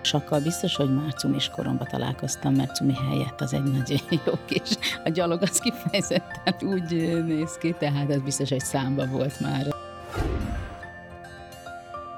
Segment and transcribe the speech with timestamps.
[0.00, 5.00] Sakkal biztos, hogy már cumis koromban találkoztam, mert cumi helyett az egy nagyon jó kis,
[5.04, 6.90] a gyalog az kifejezetten úgy
[7.26, 9.66] néz ki, tehát ez biztos, hogy számba volt már.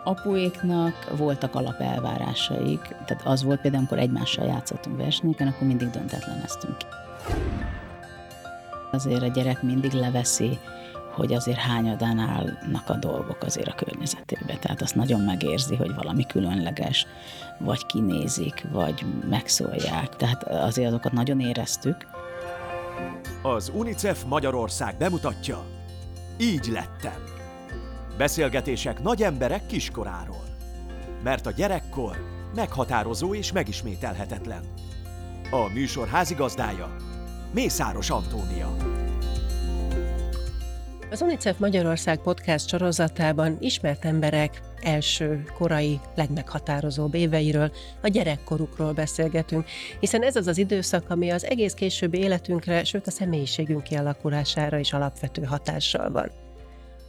[0.04, 6.76] Apuéknak voltak alapelvárásaik, tehát az volt például, amikor egymással játszottunk versenyeken, akkor mindig döntetleneztünk.
[8.90, 10.58] Azért a gyerek mindig leveszi
[11.14, 14.56] hogy azért hányadán állnak a dolgok azért a környezetébe.
[14.60, 17.06] Tehát azt nagyon megérzi, hogy valami különleges,
[17.58, 20.16] vagy kinézik, vagy megszólják.
[20.16, 21.96] Tehát azért azokat nagyon éreztük.
[23.42, 25.64] Az UNICEF Magyarország bemutatja
[26.38, 27.24] Így lettem.
[28.16, 30.44] Beszélgetések nagy emberek kiskoráról.
[31.22, 32.16] Mert a gyerekkor
[32.54, 34.62] meghatározó és megismételhetetlen.
[35.50, 36.96] A műsor házigazdája
[37.52, 38.91] Mészáros Antónia.
[41.12, 49.66] Az UNICEF Magyarország podcast sorozatában ismert emberek első, korai, legmeghatározóbb éveiről, a gyerekkorukról beszélgetünk,
[50.00, 54.92] hiszen ez az az időszak, ami az egész későbbi életünkre, sőt a személyiségünk kialakulására is
[54.92, 56.41] alapvető hatással van.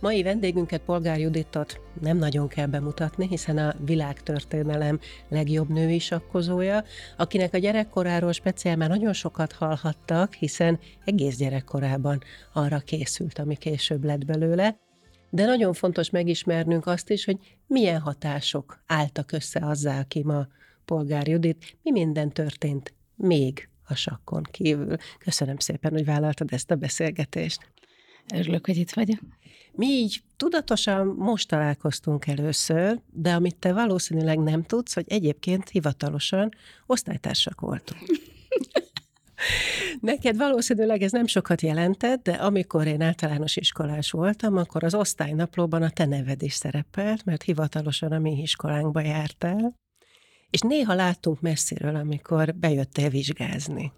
[0.03, 6.83] Mai vendégünket, Polgár Juditot nem nagyon kell bemutatni, hiszen a világtörténelem legjobb női sakkozója,
[7.17, 12.21] akinek a gyerekkoráról speciál már nagyon sokat hallhattak, hiszen egész gyerekkorában
[12.53, 14.77] arra készült, ami később lett belőle.
[15.29, 20.47] De nagyon fontos megismernünk azt is, hogy milyen hatások álltak össze azzal, aki ma
[20.85, 24.95] Polgár Judit, mi minden történt még a sakkon kívül.
[25.19, 27.71] Köszönöm szépen, hogy vállaltad ezt a beszélgetést.
[28.33, 29.19] Örülök, hogy itt vagyok.
[29.75, 36.49] Mi így tudatosan most találkoztunk először, de amit te valószínűleg nem tudsz, hogy egyébként hivatalosan
[36.85, 38.01] osztálytársak voltunk.
[39.99, 45.81] Neked valószínűleg ez nem sokat jelentett, de amikor én általános iskolás voltam, akkor az osztálynaplóban
[45.81, 49.75] a te neved is szerepelt, mert hivatalosan a mi iskolánkba jártál,
[50.49, 53.91] és néha láttunk messziről, amikor bejöttél vizsgázni.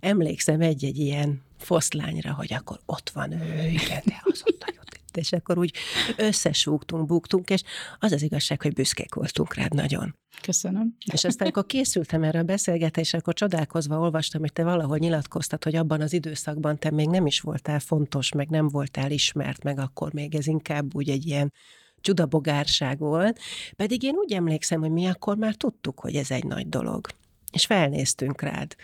[0.00, 4.79] Emlékszem egy-egy ilyen foszlányra, hogy akkor ott van ő, igen, de az ott nagyon
[5.16, 5.74] és akkor úgy
[6.16, 7.62] összesúgtunk, buktunk, és
[7.98, 10.14] az az igazság, hogy büszkék voltunk rád nagyon.
[10.42, 10.96] Köszönöm.
[11.12, 15.76] És aztán, amikor készültem erre a beszélgetésre, akkor csodálkozva olvastam, hogy te valahol nyilatkoztad, hogy
[15.76, 20.12] abban az időszakban te még nem is voltál fontos, meg nem voltál ismert, meg akkor
[20.12, 21.52] még ez inkább úgy egy ilyen
[22.00, 23.38] csudabogárság volt.
[23.76, 27.06] Pedig én úgy emlékszem, hogy mi akkor már tudtuk, hogy ez egy nagy dolog.
[27.52, 28.76] És felnéztünk rád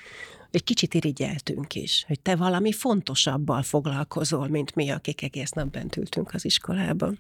[0.51, 5.97] egy kicsit irigyeltünk is, hogy te valami fontosabbal foglalkozol, mint mi, akik egész nap bent
[5.97, 7.19] ültünk az iskolában.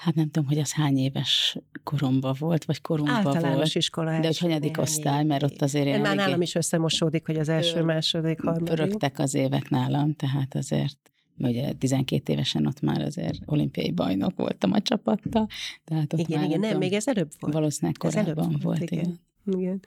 [0.00, 3.74] Hát nem tudom, hogy az hány éves koromban volt, vagy koromban Általános volt.
[3.74, 7.48] iskola De hogy hanyadik osztály, mert ott azért én Már nálam is összemosódik, hogy az
[7.48, 8.74] első, második, harmadik.
[8.74, 10.98] Pörögtek az évek nálam, tehát azért
[11.38, 15.46] ugye 12 évesen ott már azért olimpiai bajnok voltam a csapattal.
[15.84, 17.54] Tehát ott igen, már igen, nem, tudom, még ez előbb volt.
[17.54, 18.98] Valószínűleg korábban ez előbb volt, volt igen.
[18.98, 19.20] igen.
[19.58, 19.80] Igen.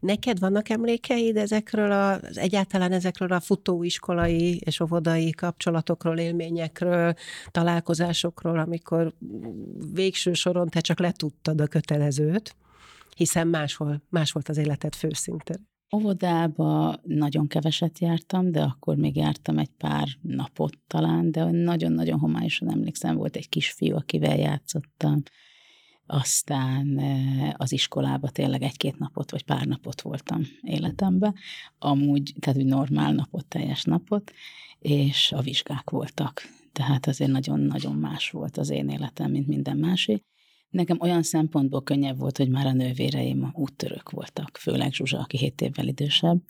[0.00, 7.14] Neked vannak emlékeid ezekről az, egyáltalán ezekről a futóiskolai és óvodai kapcsolatokról, élményekről,
[7.50, 9.14] találkozásokról, amikor
[9.92, 12.56] végső soron te csak letudtad a kötelezőt,
[13.16, 15.68] hiszen máshol, más volt az életed főszinten.
[15.96, 22.70] Óvodába nagyon keveset jártam, de akkor még jártam egy pár napot talán, de nagyon-nagyon homályosan
[22.70, 25.22] emlékszem, volt egy kisfiú, akivel játszottam,
[26.10, 31.34] aztán eh, az iskolába tényleg egy-két napot, vagy pár napot voltam életemben,
[31.78, 34.32] amúgy, tehát úgy normál napot, teljes napot,
[34.78, 36.42] és a vizsgák voltak.
[36.72, 40.22] Tehát azért nagyon-nagyon más volt az én életem, mint minden másé.
[40.70, 45.60] Nekem olyan szempontból könnyebb volt, hogy már a nővéreim úttörők voltak, főleg Zsuzsa, aki 7
[45.60, 46.42] évvel idősebb.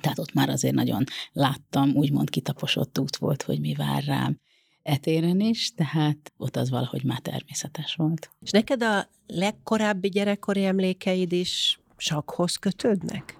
[0.00, 4.40] Tehát ott már azért nagyon láttam, úgymond kitaposott út volt, hogy mi vár rám
[4.84, 8.30] etéren is, tehát ott az valahogy már természetes volt.
[8.40, 13.36] És neked a legkorábbi gyerekkori emlékeid is sakhoz kötődnek?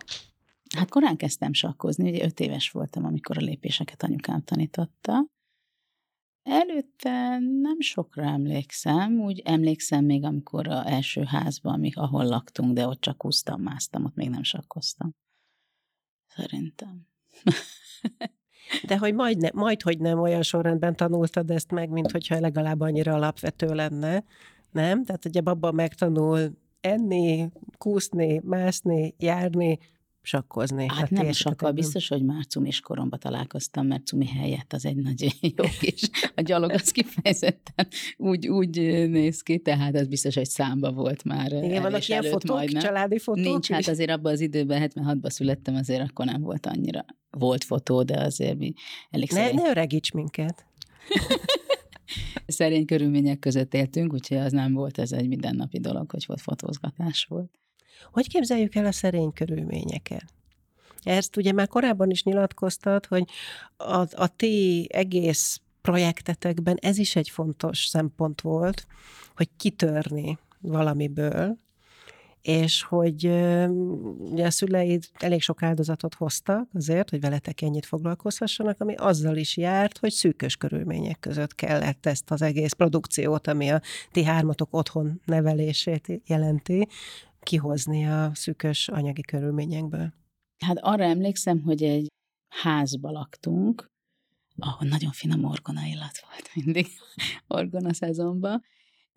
[0.77, 5.27] Hát korán kezdtem sakkozni, ugye öt éves voltam, amikor a lépéseket anyukám tanította.
[6.43, 12.87] Előtte nem sokra emlékszem, úgy emlékszem még, amikor a első házban, amik, ahol laktunk, de
[12.87, 15.11] ott csak úsztam, másztam, ott még nem sakkoztam.
[16.27, 17.07] Szerintem.
[18.87, 22.81] De hogy majd, ne, majd hogy nem olyan sorrendben tanultad ezt meg, mint hogyha legalább
[22.81, 24.25] annyira alapvető lenne,
[24.73, 25.05] nem?
[25.05, 26.51] Tehát ugye abban megtanul
[26.81, 29.79] enni, kúszni, mászni, járni,
[30.25, 30.87] sakkozni.
[30.89, 34.97] Hát, hát nem sakkal, biztos, hogy már cumis koromban találkoztam, mert cumi helyett az egy
[34.97, 36.03] nagyon jó kis,
[36.35, 37.87] a gyalog az kifejezetten
[38.17, 38.77] úgy, úgy
[39.09, 41.53] néz ki, tehát az biztos, hogy számba volt már.
[41.53, 42.83] Igen, vannak ilyen fotók, majdnem.
[42.83, 47.05] családi fotók Nincs, hát azért abban az időben, 76-ban születtem, azért akkor nem volt annyira.
[47.31, 48.73] Volt fotó, de azért mi
[49.11, 49.63] elég Ne, szerint...
[49.63, 50.67] ne öregíts minket!
[52.47, 57.25] szerény körülmények között éltünk, úgyhogy az nem volt ez egy mindennapi dolog, hogy volt fotózgatás
[57.25, 57.51] volt.
[58.13, 60.25] Hogy képzeljük el a szerény körülményeket?
[61.03, 63.25] Ezt ugye már korábban is nyilatkoztad, hogy
[63.77, 68.87] a, a ti egész projektetekben ez is egy fontos szempont volt,
[69.37, 71.57] hogy kitörni valamiből,
[72.43, 73.25] és hogy
[74.19, 79.57] ugye a szüleid elég sok áldozatot hoztak azért, hogy veletek ennyit foglalkozhassanak, ami azzal is
[79.57, 83.81] járt, hogy szűkös körülmények között kellett ezt az egész produkciót, ami a
[84.13, 86.89] ti hármatok otthon nevelését jelenti,
[87.45, 90.13] kihozni a szűkös anyagi körülményekből.
[90.59, 92.13] Hát arra emlékszem, hogy egy
[92.49, 93.91] házba laktunk,
[94.57, 96.87] ahol nagyon finom orgona illat volt mindig,
[97.59, 98.63] orgona szezonban.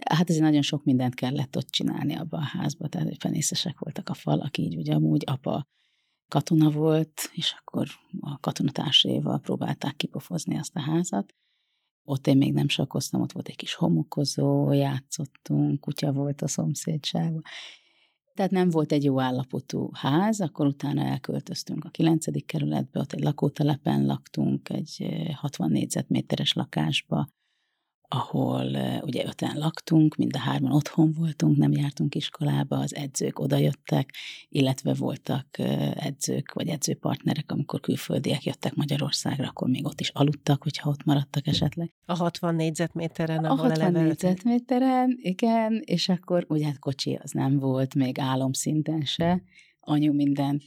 [0.06, 4.10] Hát ezért nagyon sok mindent kellett ott csinálni abban a házban, tehát hogy fenészesek voltak
[4.10, 5.68] a falak, így ugye amúgy apa
[6.28, 7.88] katona volt, és akkor
[8.20, 11.34] a katonatársaival próbálták kipofozni azt a házat.
[12.04, 17.44] Ott én még nem sakoztam, ott volt egy kis homokozó, játszottunk, kutya volt a szomszédságban,
[18.38, 22.46] tehát nem volt egy jó állapotú ház, akkor utána elköltöztünk a 9.
[22.46, 27.28] kerületbe, ott egy lakótelepen laktunk, egy 60 négyzetméteres lakásba,
[28.08, 28.66] ahol
[29.02, 34.14] ugye öten laktunk, mind a hárman otthon voltunk, nem jártunk iskolába, az edzők odajöttek,
[34.50, 35.48] illetve voltak
[35.96, 41.48] edzők vagy edzőpartnerek, amikor külföldiek jöttek Magyarországra, akkor még ott is aludtak, hogyha ott maradtak
[41.48, 41.94] esetleg.
[42.06, 47.96] A 60 négyzetméteren, A 60 négyzetméteren, igen, és akkor ugye hát kocsi az nem volt,
[47.96, 49.42] még álomszinten se,
[49.80, 50.64] anyu mindent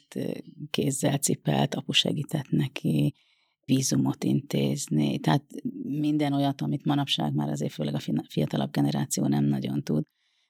[0.70, 3.14] kézzel cipelt, apu segített neki,
[3.70, 5.44] vízumot intézni, tehát
[5.82, 10.05] minden olyat, amit manapság már azért főleg a fiatalabb generáció nem nagyon tud.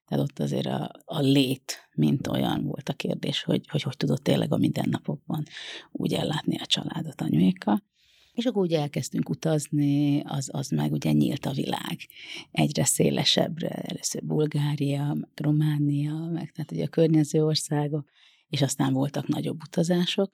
[0.07, 4.23] Tehát ott azért a, a lét, mint olyan volt a kérdés, hogy, hogy hogy tudott
[4.23, 5.45] tényleg a mindennapokban
[5.93, 7.83] úgy ellátni a családot anyuékkal.
[8.33, 11.97] És akkor úgy elkezdtünk utazni, az, az meg ugye nyílt a világ
[12.51, 18.09] egyre szélesebbre, először Bulgária, meg Románia, meg tehát ugye a környező országok,
[18.49, 20.31] és aztán voltak nagyobb utazások,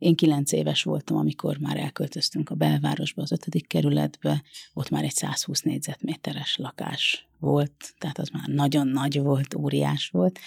[0.00, 4.42] én kilenc éves voltam, amikor már elköltöztünk a belvárosba, az ötödik kerületbe,
[4.72, 10.38] ott már egy 120 négyzetméteres lakás volt, tehát az már nagyon nagy volt, óriás volt,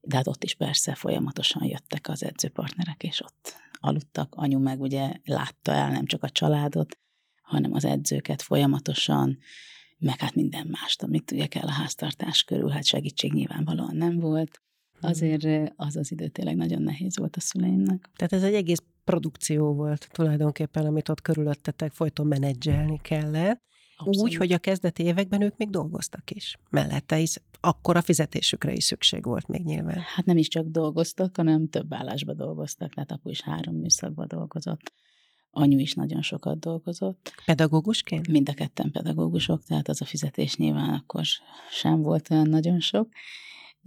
[0.00, 4.34] de hát ott is persze folyamatosan jöttek az edzőpartnerek, és ott aludtak.
[4.34, 6.98] Anyu meg ugye látta el nem csak a családot,
[7.42, 9.38] hanem az edzőket folyamatosan,
[9.98, 14.60] meg hát minden mást, amit ugye kell a háztartás körül, hát segítség nyilvánvalóan nem volt
[15.00, 18.10] azért az az idő tényleg nagyon nehéz volt a szüleimnek.
[18.16, 23.62] Tehát ez egy egész produkció volt tulajdonképpen, amit ott körülöttetek folyton menedzselni kellett.
[23.96, 24.20] Abszolút.
[24.20, 28.84] Úgy, hogy a kezdeti években ők még dolgoztak is mellette, hisz akkor a fizetésükre is
[28.84, 29.98] szükség volt még nyilván.
[29.98, 34.92] Hát nem is csak dolgoztak, hanem több állásba dolgoztak, tehát apu is három műszakban dolgozott.
[35.50, 37.32] Anyu is nagyon sokat dolgozott.
[37.44, 38.28] Pedagógusként?
[38.28, 41.22] Mind a ketten pedagógusok, tehát az a fizetés nyilván akkor
[41.70, 43.08] sem volt olyan nagyon sok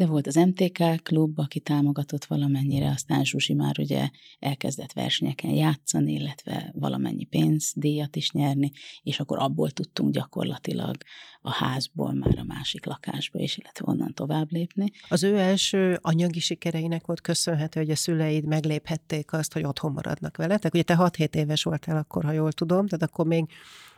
[0.01, 4.09] de volt az MTK klub, aki támogatott valamennyire, aztán Zsuzsi már ugye
[4.39, 8.71] elkezdett versenyeken játszani, illetve valamennyi pénzdíjat is nyerni,
[9.03, 10.95] és akkor abból tudtunk gyakorlatilag
[11.41, 14.91] a házból már a másik lakásba is, illetve onnan tovább lépni.
[15.09, 20.37] Az ő első anyagi sikereinek volt köszönhető, hogy a szüleid megléphették azt, hogy otthon maradnak
[20.37, 20.73] veletek.
[20.73, 23.45] Ugye te 6-7 éves voltál akkor, ha jól tudom, tehát akkor még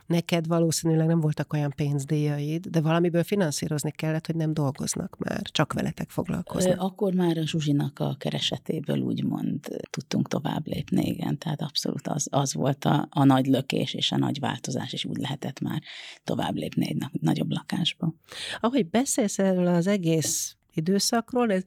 [0.05, 5.73] neked valószínűleg nem voltak olyan pénzdíjaid, de valamiből finanszírozni kellett, hogy nem dolgoznak már, csak
[5.73, 6.81] veletek foglalkoznak.
[6.81, 12.53] Akkor már a Zsuzsinak a keresetéből úgymond tudtunk tovább lépni, igen, tehát abszolút az, az
[12.53, 15.81] volt a, a nagy lökés és a nagy változás, és úgy lehetett már
[16.24, 18.13] tovább lépni egy nagyobb lakásba.
[18.60, 21.63] Ahogy beszélsz erről az egész időszakról, ez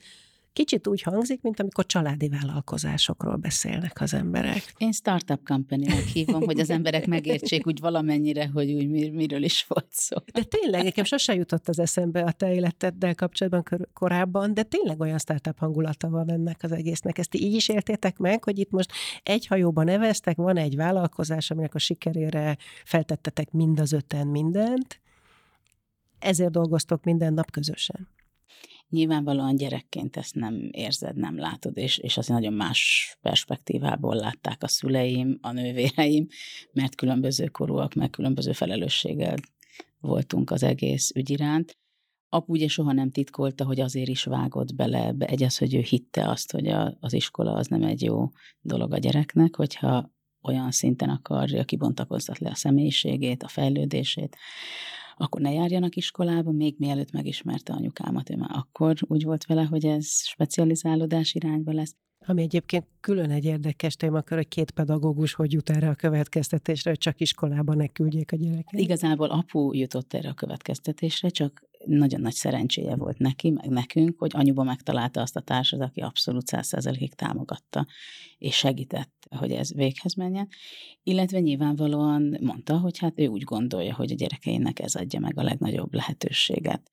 [0.56, 4.74] kicsit úgy hangzik, mint amikor családi vállalkozásokról beszélnek az emberek.
[4.78, 9.64] Én startup company hívom, hogy az emberek megértsék úgy valamennyire, hogy úgy mir- miről is
[9.68, 10.16] volt szó.
[10.32, 15.18] De tényleg, nekem sose jutott az eszembe a te életeddel kapcsolatban korábban, de tényleg olyan
[15.18, 17.18] startup hangulata van ennek az egésznek.
[17.18, 21.74] Ezt így is éltétek meg, hogy itt most egy hajóban neveztek, van egy vállalkozás, aminek
[21.74, 25.00] a sikerére feltettetek mind az öten mindent,
[26.18, 28.08] ezért dolgoztok minden nap közösen.
[28.88, 34.68] Nyilvánvalóan gyerekként ezt nem érzed, nem látod, és, és azért nagyon más perspektívából látták a
[34.68, 36.26] szüleim, a nővéreim,
[36.72, 39.36] mert különböző korúak, meg különböző felelősséggel
[40.00, 41.76] voltunk az egész ügy iránt.
[42.28, 45.26] Apu ugye soha nem titkolta, hogy azért is vágott bele ebbe.
[45.26, 48.92] Egy az, hogy ő hitte azt, hogy a, az iskola az nem egy jó dolog
[48.92, 50.10] a gyereknek, hogyha
[50.42, 54.36] olyan szinten akarja kibontakoztatni a személyiségét, a fejlődését,
[55.18, 59.86] akkor ne járjanak iskolába, még mielőtt megismerte anyukámat, ő már akkor úgy volt vele, hogy
[59.86, 61.94] ez specializálódás irányba lesz.
[62.26, 66.98] Ami egyébként külön egy érdekes témakör, hogy két pedagógus hogy jut erre a következtetésre, hogy
[66.98, 68.80] csak iskolába ne küldjék a gyereket.
[68.80, 74.30] Igazából apu jutott erre a következtetésre, csak nagyon nagy szerencséje volt neki, meg nekünk, hogy
[74.34, 77.86] anyuba megtalálta azt a társat, aki abszolút százszerzelékig támogatta,
[78.38, 80.48] és segített, hogy ez véghez menjen.
[81.02, 85.42] Illetve nyilvánvalóan mondta, hogy hát ő úgy gondolja, hogy a gyerekeinek ez adja meg a
[85.42, 86.90] legnagyobb lehetőséget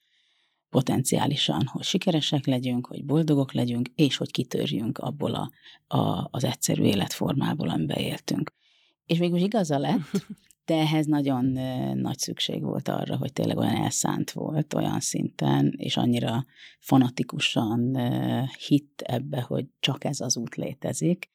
[0.70, 5.52] potenciálisan, hogy sikeresek legyünk, hogy boldogok legyünk, és hogy kitörjünk abból a,
[5.98, 8.54] a, az egyszerű életformából, amiben éltünk.
[9.06, 10.00] És végül igaza lett,
[10.66, 11.46] de ehhez nagyon
[11.96, 16.46] nagy szükség volt arra, hogy tényleg olyan elszánt volt olyan szinten, és annyira
[16.80, 17.98] fanatikusan
[18.68, 21.32] hitt ebbe, hogy csak ez az út létezik,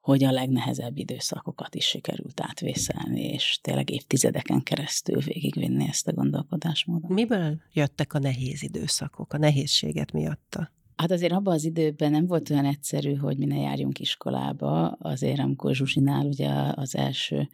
[0.00, 7.10] hogy a legnehezebb időszakokat is sikerült átvészelni, és tényleg évtizedeken keresztül végigvinni ezt a gondolkodásmódot.
[7.10, 10.70] Miből jöttek a nehéz időszakok, a nehézséget miatta?
[10.96, 14.88] Hát azért abban az időben nem volt olyan egyszerű, hogy mi ne járjunk iskolába.
[14.88, 17.48] Azért, amikor Zsuzsinál ugye az első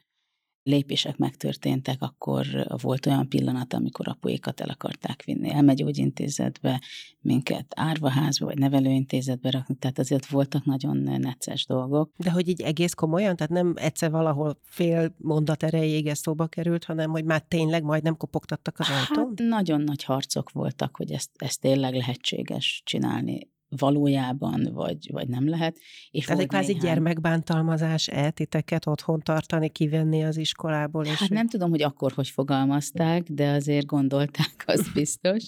[0.68, 2.46] lépések megtörténtek, akkor
[2.82, 6.80] volt olyan pillanat, amikor apuékat el akarták vinni elmegyógyintézetbe,
[7.20, 12.12] minket árvaházba vagy nevelőintézetbe rakni, tehát azért voltak nagyon necces dolgok.
[12.16, 16.84] De hogy így egész komolyan, tehát nem egyszer valahol fél mondat erejéig ez szóba került,
[16.84, 19.26] hanem hogy már tényleg majdnem kopogtattak az ajtón?
[19.28, 25.48] Hát nagyon nagy harcok voltak, hogy ezt, ezt tényleg lehetséges csinálni valójában, vagy, vagy nem
[25.48, 25.78] lehet.
[26.10, 26.82] És Tehát egy kvázi néhány...
[26.84, 31.04] gyermekbántalmazás eltiteket otthon tartani, kivenni az iskolából?
[31.04, 35.44] És hát nem tudom, hogy akkor hogy fogalmazták, de azért gondolták, az biztos.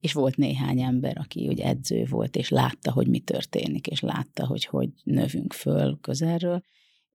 [0.00, 4.46] És volt néhány ember, aki úgy edző volt, és látta, hogy mi történik, és látta,
[4.46, 6.62] hogy hogy növünk föl közelről.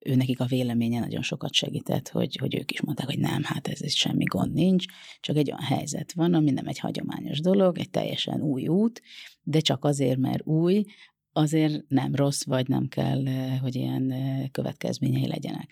[0.07, 3.67] Ő nekik a véleménye nagyon sokat segített, hogy, hogy ők is mondták, hogy nem, hát
[3.67, 4.85] ez, ez semmi gond nincs,
[5.19, 9.01] csak egy olyan helyzet van, ami nem egy hagyományos dolog, egy teljesen új út,
[9.43, 10.83] de csak azért, mert új,
[11.31, 15.71] azért nem rossz, vagy nem kell, eh, hogy ilyen eh, következményei legyenek.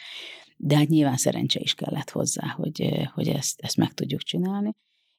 [0.57, 4.71] De hát nyilván szerencse is kellett hozzá, hogy, eh, hogy ezt, ezt meg tudjuk csinálni.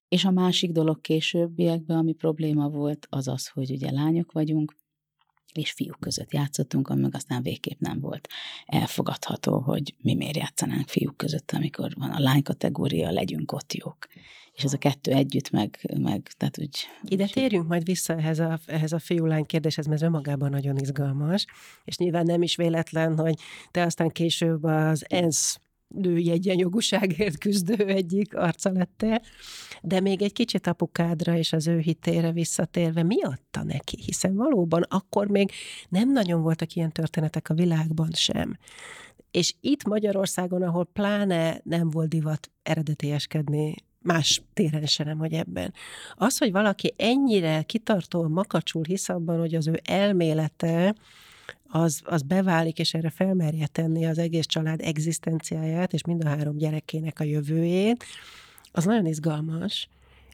[0.08, 4.74] És a másik dolog későbbiekben, ami probléma volt, az az, hogy ugye lányok vagyunk,
[5.56, 8.28] és fiúk között játszottunk, ami meg aztán végképp nem volt
[8.66, 14.06] elfogadható, hogy mi miért játszanánk fiúk között, amikor van a lány kategória, legyünk ott jók.
[14.52, 16.76] És ez a kettő együtt meg, meg tehát úgy...
[17.02, 21.46] Ide térjünk majd vissza ehhez a, ehhez a fiú-lány kérdéshez, mert ez önmagában nagyon izgalmas,
[21.84, 23.34] és nyilván nem is véletlen, hogy
[23.70, 25.60] te aztán később az ENSZ
[25.96, 29.20] női egyenjogúságért küzdő egyik arca lettél,
[29.82, 33.98] de még egy kicsit apukádra és az ő hitére visszatérve, mi adta neki?
[34.04, 35.50] Hiszen valóban akkor még
[35.88, 38.56] nem nagyon voltak ilyen történetek a világban sem.
[39.30, 43.74] És itt Magyarországon, ahol pláne nem volt divat eredetieskedni
[44.06, 45.74] más téren se nem, hogy ebben.
[46.14, 50.94] Az, hogy valaki ennyire kitartó, makacsul hisz abban, hogy az ő elmélete
[51.68, 56.56] az, az beválik, és erre felmerje tenni az egész család egzisztenciáját, és mind a három
[56.56, 58.04] gyerekének a jövőjét,
[58.72, 59.88] az nagyon izgalmas.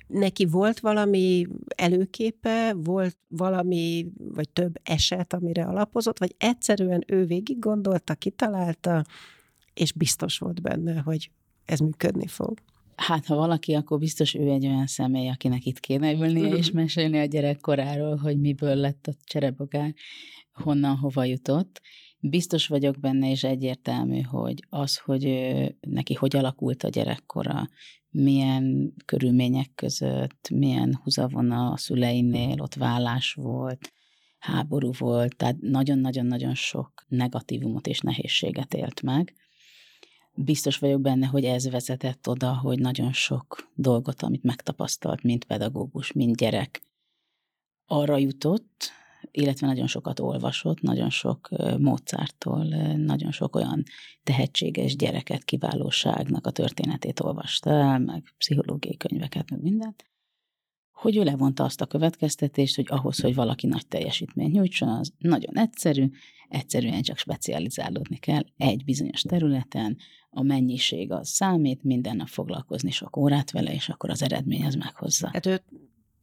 [0.07, 1.47] Neki volt valami
[1.77, 9.05] előképe, volt valami, vagy több eset, amire alapozott, vagy egyszerűen ő végig gondolta, kitalálta,
[9.75, 11.31] és biztos volt benne, hogy
[11.65, 12.59] ez működni fog.
[12.97, 17.19] Hát, ha valaki, akkor biztos ő egy olyan személy, akinek itt kéne ülnie és mesélni
[17.19, 19.95] a gyerekkoráról, hogy miből lett a cserebogár,
[20.53, 21.81] honnan, hova jutott.
[22.19, 27.69] Biztos vagyok benne, és egyértelmű, hogy az, hogy ő, neki hogy alakult a gyerekkora,
[28.11, 33.93] milyen körülmények között, milyen húzavona a szüleinél, ott vállás volt,
[34.39, 39.35] háború volt, tehát nagyon-nagyon-nagyon sok negatívumot és nehézséget élt meg
[40.35, 46.13] biztos vagyok benne, hogy ez vezetett oda, hogy nagyon sok dolgot, amit megtapasztalt, mint pedagógus,
[46.13, 46.83] mint gyerek,
[47.87, 48.91] arra jutott,
[49.31, 51.49] illetve nagyon sokat olvasott, nagyon sok
[51.79, 52.65] módszertől,
[52.97, 53.83] nagyon sok olyan
[54.23, 60.05] tehetséges gyereket, kiválóságnak a történetét olvasta meg pszichológiai könyveket, meg mindent,
[61.03, 65.59] hogy ő levonta azt a következtetést, hogy ahhoz, hogy valaki nagy teljesítményt nyújtson, az nagyon
[65.59, 66.11] egyszerű,
[66.49, 69.97] egyszerűen csak specializálódni kell egy bizonyos területen,
[70.31, 74.75] a mennyiség az számít, minden nap foglalkozni sok órát vele, és akkor az eredmény az
[74.75, 75.31] meghozza.
[75.33, 75.63] Hát ő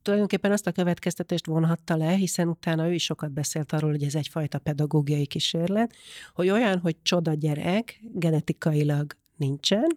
[0.01, 4.15] tulajdonképpen azt a következtetést vonhatta le, hiszen utána ő is sokat beszélt arról, hogy ez
[4.15, 5.95] egyfajta pedagógiai kísérlet,
[6.33, 9.87] hogy olyan, hogy csoda gyerek genetikailag nincsen,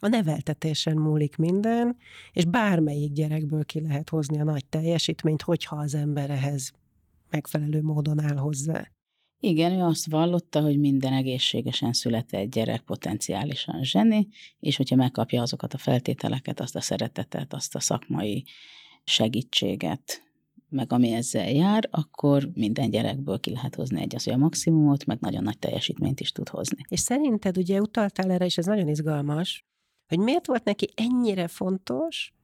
[0.00, 1.96] a neveltetésen múlik minden,
[2.32, 6.72] és bármelyik gyerekből ki lehet hozni a nagy teljesítményt, hogyha az ember ehhez
[7.30, 8.90] megfelelő módon áll hozzá.
[9.40, 14.28] Igen, ő azt vallotta, hogy minden egészségesen született gyerek potenciálisan zseni,
[14.60, 18.44] és hogyha megkapja azokat a feltételeket, azt a szeretetet, azt a szakmai
[19.04, 20.22] segítséget,
[20.68, 25.20] meg ami ezzel jár, akkor minden gyerekből ki lehet hozni egy az a maximumot, meg
[25.20, 26.80] nagyon nagy teljesítményt is tud hozni.
[26.88, 29.64] És szerinted ugye utaltál erre, és ez nagyon izgalmas,
[30.08, 32.34] hogy miért volt neki ennyire fontos,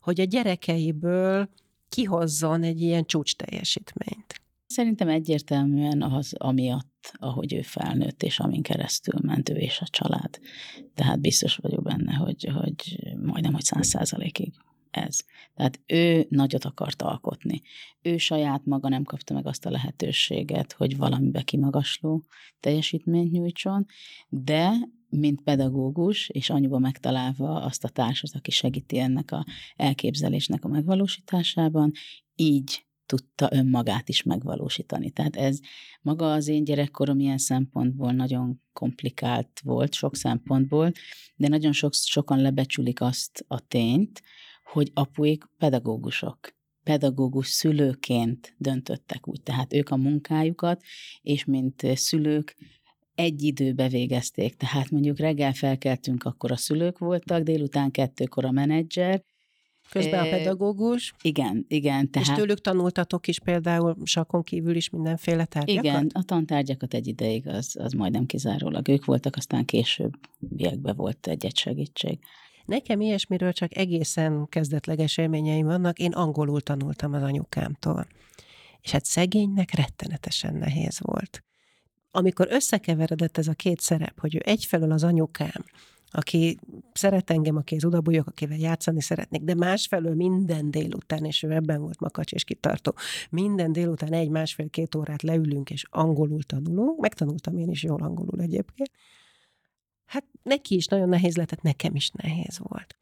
[0.00, 1.48] hogy a gyerekeiből
[1.88, 4.40] kihozzon egy ilyen csúcs teljesítményt?
[4.66, 10.38] Szerintem egyértelműen az amiatt, ahogy ő felnőtt, és amin keresztül ment ő és a család.
[10.94, 14.52] Tehát biztos vagyok benne, hogy, hogy majdnem, hogy száz százalékig
[14.90, 15.18] ez.
[15.54, 17.60] Tehát ő nagyot akart alkotni.
[18.02, 22.24] Ő saját maga nem kapta meg azt a lehetőséget, hogy valamibe kimagasló
[22.60, 23.86] teljesítményt nyújtson,
[24.28, 24.72] de
[25.16, 29.44] mint pedagógus, és anyuba megtalálva azt a társat, aki segíti ennek a
[29.76, 31.92] elképzelésnek a megvalósításában,
[32.36, 35.10] így tudta önmagát is megvalósítani.
[35.10, 35.58] Tehát ez
[36.02, 40.92] maga az én gyerekkorom ilyen szempontból nagyon komplikált volt, sok szempontból,
[41.36, 44.22] de nagyon sok, sokan lebecsülik azt a tényt,
[44.72, 49.42] hogy apuik pedagógusok pedagógus szülőként döntöttek úgy.
[49.42, 50.82] Tehát ők a munkájukat,
[51.22, 52.56] és mint szülők
[53.14, 54.56] egy időbe végezték.
[54.56, 59.22] Tehát mondjuk reggel felkeltünk, akkor a szülők voltak, délután kettőkor a menedzser,
[59.92, 61.14] Közben a pedagógus.
[61.22, 62.10] Igen, igen.
[62.10, 62.28] Tehát...
[62.28, 65.84] És tőlük tanultatok is például sakon kívül is mindenféle tárgyakat?
[65.84, 71.26] Igen, a tantárgyakat egy ideig az, az majdnem kizárólag ők voltak, aztán később biekbe volt
[71.26, 72.18] egy-egy segítség.
[72.64, 75.98] Nekem ilyesmiről csak egészen kezdetleges élményeim vannak.
[75.98, 78.06] Én angolul tanultam az anyukámtól.
[78.80, 81.44] És hát szegénynek rettenetesen nehéz volt.
[82.14, 85.64] Amikor összekeveredett ez a két szerep, hogy ő egyfelől az anyukám,
[86.10, 86.58] aki
[86.92, 91.80] szeret engem, aki az odabújok, akivel játszani szeretnék, de másfelől minden délután, és ő ebben
[91.80, 92.94] volt makacs és kitartó,
[93.30, 98.90] minden délután egy, másfél-két órát leülünk, és angolul tanulunk, megtanultam én is jól angolul egyébként,
[100.04, 102.96] hát neki is nagyon nehéz lett, nekem is nehéz volt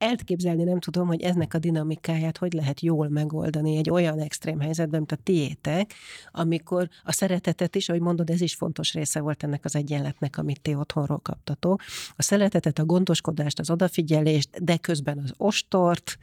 [0.00, 4.98] elképzelni nem tudom, hogy eznek a dinamikáját hogy lehet jól megoldani egy olyan extrém helyzetben,
[4.98, 5.94] mint a tiétek,
[6.30, 10.60] amikor a szeretetet is, ahogy mondod, ez is fontos része volt ennek az egyenletnek, amit
[10.60, 11.82] ti otthonról kaptatok.
[12.16, 16.18] A szeretetet, a gondoskodást, az odafigyelést, de közben az ostort,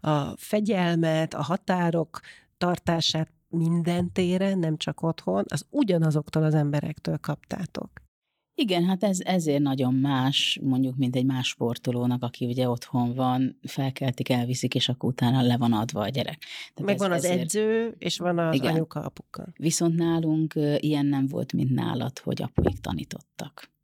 [0.00, 2.20] a fegyelmet, a határok
[2.58, 8.05] tartását minden téren, nem csak otthon, az ugyanazoktól az emberektől kaptátok.
[8.58, 13.58] Igen, hát ez ezért nagyon más, mondjuk, mint egy más sportolónak, aki ugye otthon van,
[13.62, 16.38] felkeltik, elviszik, és akkor utána le van adva a gyerek.
[16.38, 17.40] Tehát Meg ez, van az ezért...
[17.40, 18.72] edző, és van az Igen.
[18.72, 19.46] anyuka, apuka.
[19.56, 23.74] Viszont nálunk ilyen nem volt, mint nálad, hogy apuik tanítottak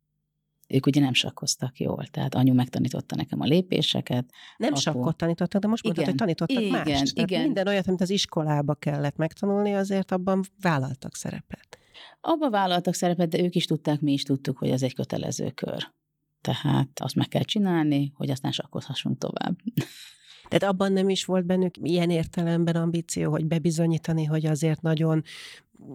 [0.73, 4.31] ők ugye nem sakkoztak jól, tehát anyu megtanította nekem a lépéseket.
[4.57, 4.81] Nem apu...
[4.81, 7.15] sakkot tanítottak, de most mondtad, hogy tanítottak igen, mást.
[7.15, 7.43] Tehát igen.
[7.43, 11.79] minden olyat, amit az iskolába kellett megtanulni, azért abban vállaltak szerepet.
[12.21, 15.93] Abba vállaltak szerepet, de ők is tudták, mi is tudtuk, hogy ez egy kötelező kör.
[16.41, 19.57] Tehát azt meg kell csinálni, hogy aztán sakkozhassunk tovább.
[20.49, 25.23] Tehát abban nem is volt bennük ilyen értelemben ambíció, hogy bebizonyítani, hogy azért nagyon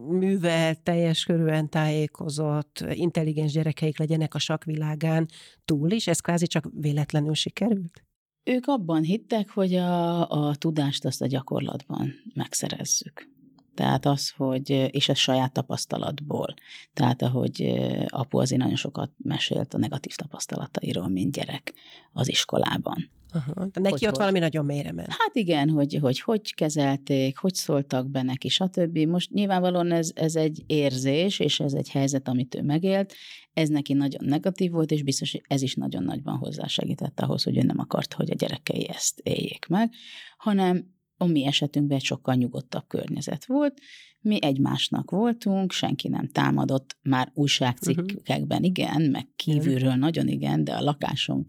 [0.09, 5.27] művel, teljes körülön tájékozott, intelligens gyerekeik legyenek a sakvilágán
[5.65, 6.07] túl is?
[6.07, 8.03] Ez kvázi csak véletlenül sikerült?
[8.43, 13.29] Ők abban hittek, hogy a, a tudást azt a gyakorlatban megszerezzük.
[13.77, 16.53] Tehát az, hogy, és ez saját tapasztalatból.
[16.93, 21.73] Tehát ahogy apu azért nagyon sokat mesélt a negatív tapasztalatairól, mint gyerek
[22.13, 23.09] az iskolában.
[23.31, 23.67] Aha.
[23.73, 25.07] Neki hogy, ott hogy, valami nagyon mélyre ment.
[25.09, 28.97] Hát igen, hogy, hogy hogy kezelték, hogy szóltak be neki, stb.
[28.97, 33.13] Most nyilvánvalóan ez, ez egy érzés, és ez egy helyzet, amit ő megélt.
[33.53, 37.57] Ez neki nagyon negatív volt, és biztos, hogy ez is nagyon nagyban hozzásegített ahhoz, hogy
[37.57, 39.93] ő nem akart, hogy a gyerekei ezt éljék meg,
[40.37, 43.79] hanem a mi esetünkben egy sokkal nyugodtabb környezet volt.
[44.21, 50.81] Mi egymásnak voltunk, senki nem támadott, már újságcikkekben igen, meg kívülről nagyon igen, de a
[50.81, 51.45] lakásom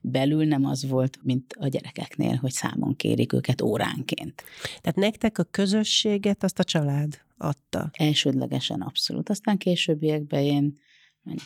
[0.00, 4.44] belül nem az volt, mint a gyerekeknél, hogy számon kérik őket óránként.
[4.80, 7.90] Tehát nektek a közösséget azt a család adta?
[7.92, 9.28] Elsődlegesen abszolút.
[9.28, 10.78] Aztán későbbiekben én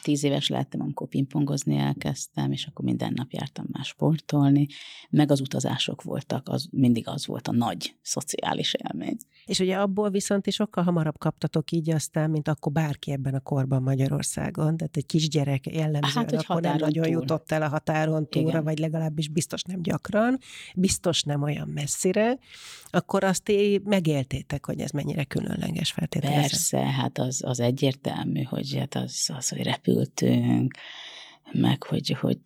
[0.03, 4.67] tíz éves lettem, amikor pingpongozni elkezdtem, és akkor minden nap jártam már sportolni,
[5.11, 9.17] meg az utazások voltak, az mindig az volt a nagy szociális élmény.
[9.45, 13.41] És ugye abból viszont is sokkal hamarabb kaptatok így aztán, mint akkor bárki ebben a
[13.41, 17.13] korban Magyarországon, tehát egy kisgyerek jellemzően hát, akkor nem nagyon túl.
[17.13, 18.65] jutott el a határon túlra, Igen.
[18.65, 20.39] vagy legalábbis biztos nem gyakran,
[20.75, 22.39] biztos nem olyan messzire,
[22.91, 26.41] akkor azt ti megéltétek, hogy ez mennyire különleges feltételezem.
[26.41, 30.75] Persze, hát az, az egyértelmű, hogy hát az, az, hogy repültünk,
[31.53, 32.39] meg hogy, hogy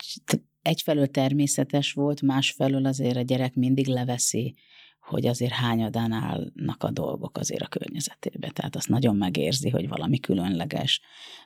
[0.62, 4.54] egyfelől természetes volt, másfelől azért a gyerek mindig leveszi,
[5.00, 8.50] hogy azért hányadán állnak a dolgok azért a környezetébe.
[8.50, 11.00] Tehát azt nagyon megérzi, hogy valami különleges,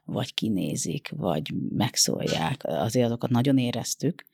[0.04, 2.60] vagy kinézik, vagy megszólják.
[2.64, 4.24] Azért azokat nagyon éreztük,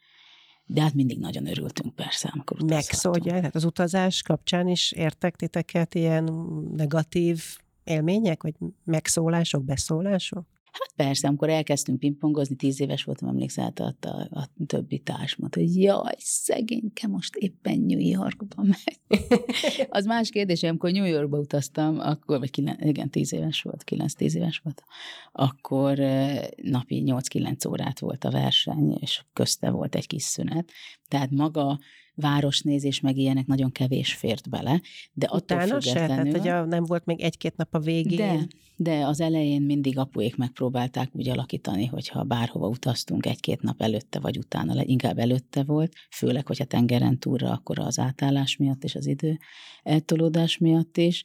[0.64, 5.94] de hát mindig nagyon örültünk persze, amikor Megszólja, tehát az utazás kapcsán is értek titeket
[5.94, 6.24] ilyen
[6.72, 7.42] negatív
[7.84, 10.46] élmények, vagy megszólások, beszólások?
[10.96, 15.60] Persze, amikor elkezdtünk pingpongozni, tíz éves voltam, emlékszel, hát a, a, a többi társ mondta,
[15.60, 19.20] hogy jaj, szegényke, most éppen New Yorkba megy.
[19.88, 24.34] az más kérdés, amikor New Yorkba utaztam, akkor, vagy kilen, igen, tíz éves volt, kilenc-tíz
[24.34, 24.82] éves volt,
[25.32, 25.98] akkor
[26.62, 30.70] napi 8-9 órát volt a verseny, és közte volt egy kis szünet.
[31.08, 31.78] Tehát maga
[32.20, 34.80] városnézés, meg ilyenek nagyon kevés fért bele,
[35.12, 36.06] de attól Utána se?
[36.06, 38.16] Tehát, hogy nem volt még egy-két nap a végén?
[38.16, 44.18] De, de az elején mindig apuék megpróbálták úgy alakítani, hogyha bárhova utaztunk egy-két nap előtte
[44.20, 49.06] vagy utána, inkább előtte volt, főleg, hogyha tengeren túlra, akkor az átállás miatt és az
[49.06, 49.38] idő
[49.82, 51.24] eltolódás miatt is,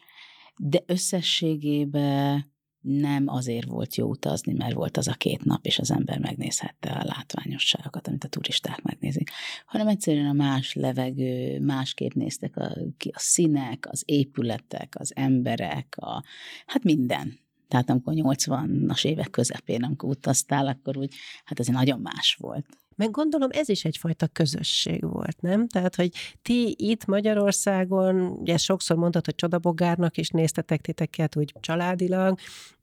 [0.57, 2.52] de összességében
[2.83, 6.89] nem azért volt jó utazni, mert volt az a két nap, és az ember megnézhette
[6.89, 9.29] a látványosságokat, amit a turisták megnézik,
[9.65, 12.77] hanem egyszerűen a más levegő, másképp néztek a,
[13.11, 16.23] a színek, az épületek, az emberek, a,
[16.65, 17.39] hát minden.
[17.67, 22.65] Tehát amikor 80-as évek közepén, amikor utaztál, akkor úgy, hát ez nagyon más volt.
[22.95, 25.67] Meg gondolom ez is egyfajta közösség volt, nem?
[25.67, 26.09] Tehát, hogy
[26.41, 32.39] ti itt Magyarországon, ugye sokszor mondtad, hogy csodabogárnak is néztetek titeket úgy családilag,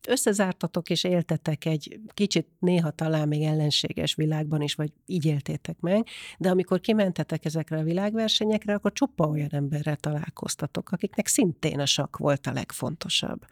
[0.08, 6.06] összezártatok és éltetek egy kicsit néha talán még ellenséges világban is, vagy így éltétek meg,
[6.38, 12.16] de amikor kimentetek ezekre a világversenyekre, akkor csupa olyan emberrel találkoztatok, akiknek szintén a sak
[12.16, 13.46] volt a legfontosabb.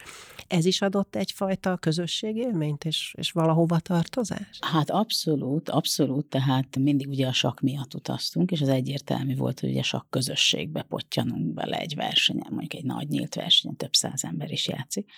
[0.47, 4.59] Ez is adott egyfajta közösségélményt és, és valahova tartozás?
[4.61, 9.71] Hát abszolút, abszolút, tehát mindig ugye a sak miatt utaztunk, és az egyértelmű volt, hogy
[9.71, 14.51] ugye sak közösségbe pottyanunk bele egy versenyen, mondjuk egy nagy nyílt versenyen, több száz ember
[14.51, 15.11] is játszik.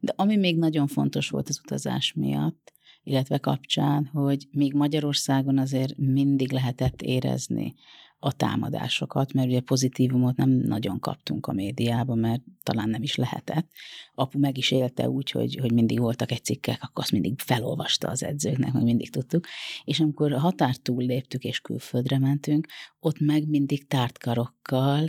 [0.00, 5.96] De ami még nagyon fontos volt az utazás miatt, illetve kapcsán, hogy még Magyarországon azért
[5.96, 7.74] mindig lehetett érezni
[8.20, 13.68] a támadásokat, mert ugye pozitívumot nem nagyon kaptunk a médiában, mert talán nem is lehetett.
[14.14, 18.08] Apu meg is élte úgy, hogy, hogy mindig voltak egy cikkek, akkor azt mindig felolvasta
[18.08, 19.46] az edzőknek, meg mindig tudtuk.
[19.84, 22.66] És amikor a túl léptük és külföldre mentünk,
[23.00, 25.08] ott meg mindig tártkarokkal,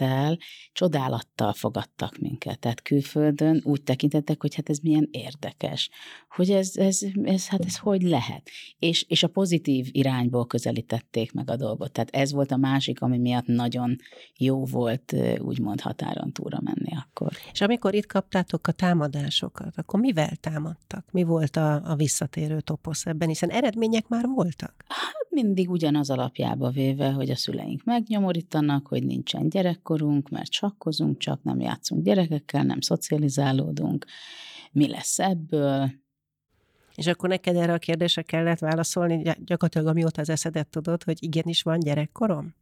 [0.00, 0.38] szeretettel,
[0.72, 2.58] csodálattal fogadtak minket.
[2.58, 5.90] Tehát külföldön úgy tekintettek, hogy hát ez milyen érdekes,
[6.28, 8.50] hogy ez, ez, ez hát ez hogy lehet.
[8.78, 11.92] És, és a pozitív irányból közelítették meg a dolgot.
[11.92, 13.96] Tehát ez volt a másik, ami miatt nagyon
[14.36, 17.32] jó volt úgymond határon túlra menni akkor.
[17.52, 21.04] És amikor itt kaptátok a támadásokat, akkor mivel támadtak?
[21.12, 24.84] Mi volt a, a visszatérő toposz ebben, hiszen eredmények már voltak?
[24.88, 29.48] Hát mindig ugyanaz alapjába véve, hogy a szüleink megnyomorítanak, hogy nincsen
[29.90, 34.06] gyerekkorunk, mert sakkozunk, csak nem játszunk gyerekekkel, nem szocializálódunk.
[34.72, 35.90] Mi lesz ebből?
[36.94, 41.62] És akkor neked erre a kérdésre kellett válaszolni, gyakorlatilag amióta az eszedet tudod, hogy igenis
[41.62, 42.54] van gyerekkorom?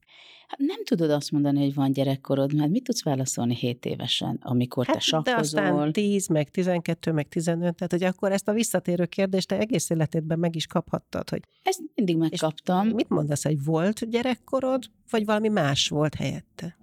[0.49, 4.87] Hát nem tudod azt mondani, hogy van gyerekkorod, mert mit tudsz válaszolni 7 évesen, amikor
[4.87, 5.35] hát, te sakkozol?
[5.35, 9.59] De aztán 10, meg 12, meg 15, tehát hogy akkor ezt a visszatérő kérdést te
[9.59, 11.31] egész életedben meg is kaphattad.
[11.31, 11.43] Hogy...
[11.63, 12.87] Ezt mindig megkaptam.
[12.87, 16.77] És mit mondasz, hogy volt gyerekkorod, vagy valami más volt helyette?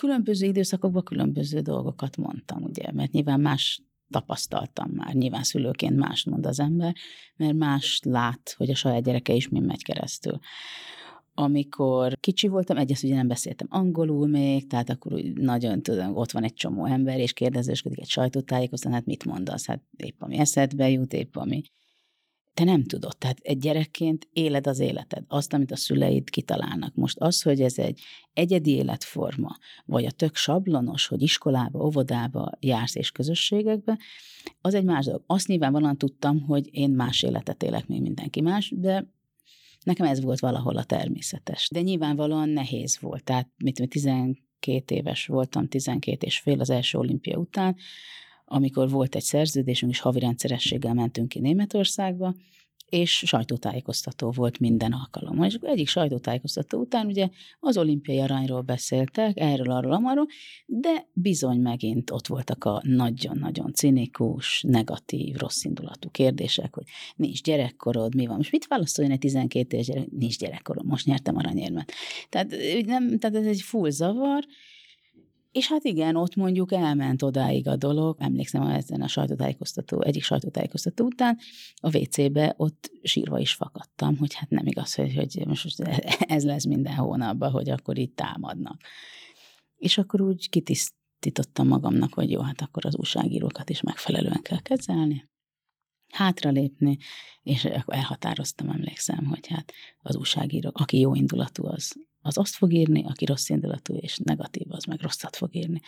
[0.00, 5.14] Különböző időszakokban különböző dolgokat mondtam, ugye, mert nyilván más tapasztaltam már.
[5.14, 6.94] Nyilván szülőként más mond az ember,
[7.36, 10.38] mert más lát, hogy a saját gyereke is mi megy keresztül
[11.34, 16.30] amikor kicsi voltam, egyrészt ugye nem beszéltem angolul még, tehát akkor úgy nagyon tudom, ott
[16.30, 19.66] van egy csomó ember, és kérdezősködik egy sajtótájékoztatón, hát mit mondasz?
[19.66, 21.62] Hát épp ami eszedbe jut, épp ami
[22.54, 23.16] te nem tudod.
[23.18, 26.94] Tehát egy gyerekként éled az életed, azt, amit a szüleid kitalálnak.
[26.94, 28.00] Most az, hogy ez egy
[28.32, 33.98] egyedi életforma, vagy a tök sablonos, hogy iskolába, óvodába jársz és közösségekbe,
[34.60, 35.22] az egy más dolog.
[35.26, 39.08] Azt nyilvánvalóan tudtam, hogy én más életet élek, mint mindenki más, de
[39.84, 41.68] Nekem ez volt valahol a természetes.
[41.72, 43.24] De nyilvánvalóan nehéz volt.
[43.24, 47.76] Tehát, mit 12 éves voltam, 12 és fél az első olimpia után,
[48.52, 52.34] amikor volt egy szerződésünk, és havi rendszerességgel mentünk ki Németországba,
[52.88, 55.46] és sajtótájékoztató volt minden alkalommal.
[55.46, 57.28] És egyik sajtótájékoztató után ugye
[57.60, 60.26] az olimpiai aranyról beszéltek, erről, arról, amarról,
[60.66, 66.84] de bizony megint ott voltak a nagyon-nagyon cinikus, negatív, rosszindulatú kérdések, hogy
[67.16, 68.36] nincs gyerekkorod, mi van.
[68.36, 70.10] Most mit válaszoljon egy 12 éves gyerek?
[70.10, 71.92] Nincs gyerekkorom, most nyertem aranyérmet.
[72.28, 72.54] Tehát,
[72.86, 74.44] nem, tehát ez egy full zavar,
[75.52, 81.04] és hát igen, ott mondjuk elment odáig a dolog, emlékszem ezen a sajtótájékoztató, egyik sajtótájékoztató
[81.04, 81.38] után,
[81.74, 85.80] a WC-be ott sírva is fakadtam, hogy hát nem igaz, hogy, hogy most
[86.18, 88.80] ez lesz minden hónapban, hogy akkor itt támadnak.
[89.76, 95.28] És akkor úgy kitisztítottam magamnak, hogy jó, hát akkor az újságírókat is megfelelően kell kezelni,
[96.12, 96.98] hátralépni,
[97.42, 103.04] és elhatároztam, emlékszem, hogy hát az újságíró, aki jó indulatú, az az azt fog írni,
[103.04, 105.80] aki rossz indulatú és negatív, az meg rosszat fog írni.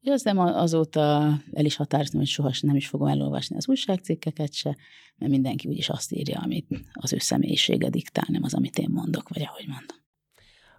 [0.00, 4.76] És aztán azóta el is határoztam, hogy soha nem is fogom elolvasni az újságcikkeket se,
[5.16, 9.28] mert mindenki úgyis azt írja, amit az ő személyisége diktál, nem az, amit én mondok,
[9.28, 10.01] vagy ahogy mondom.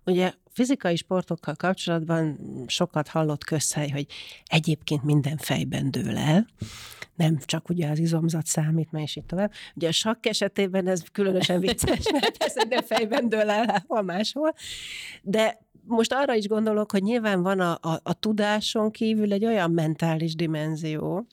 [0.05, 2.37] Ugye fizikai sportokkal kapcsolatban
[2.67, 4.05] sokat hallott közhely, hogy
[4.45, 6.47] egyébként minden fejben dől el,
[7.15, 9.51] nem csak ugye az izomzat számít, mert is itt tovább.
[9.75, 14.53] Ugye a sakk esetében ez különösen vicces, mert ez de fejben dől el, hol máshol.
[15.21, 19.71] De most arra is gondolok, hogy nyilván van a, a, a tudáson kívül egy olyan
[19.71, 21.27] mentális dimenzió,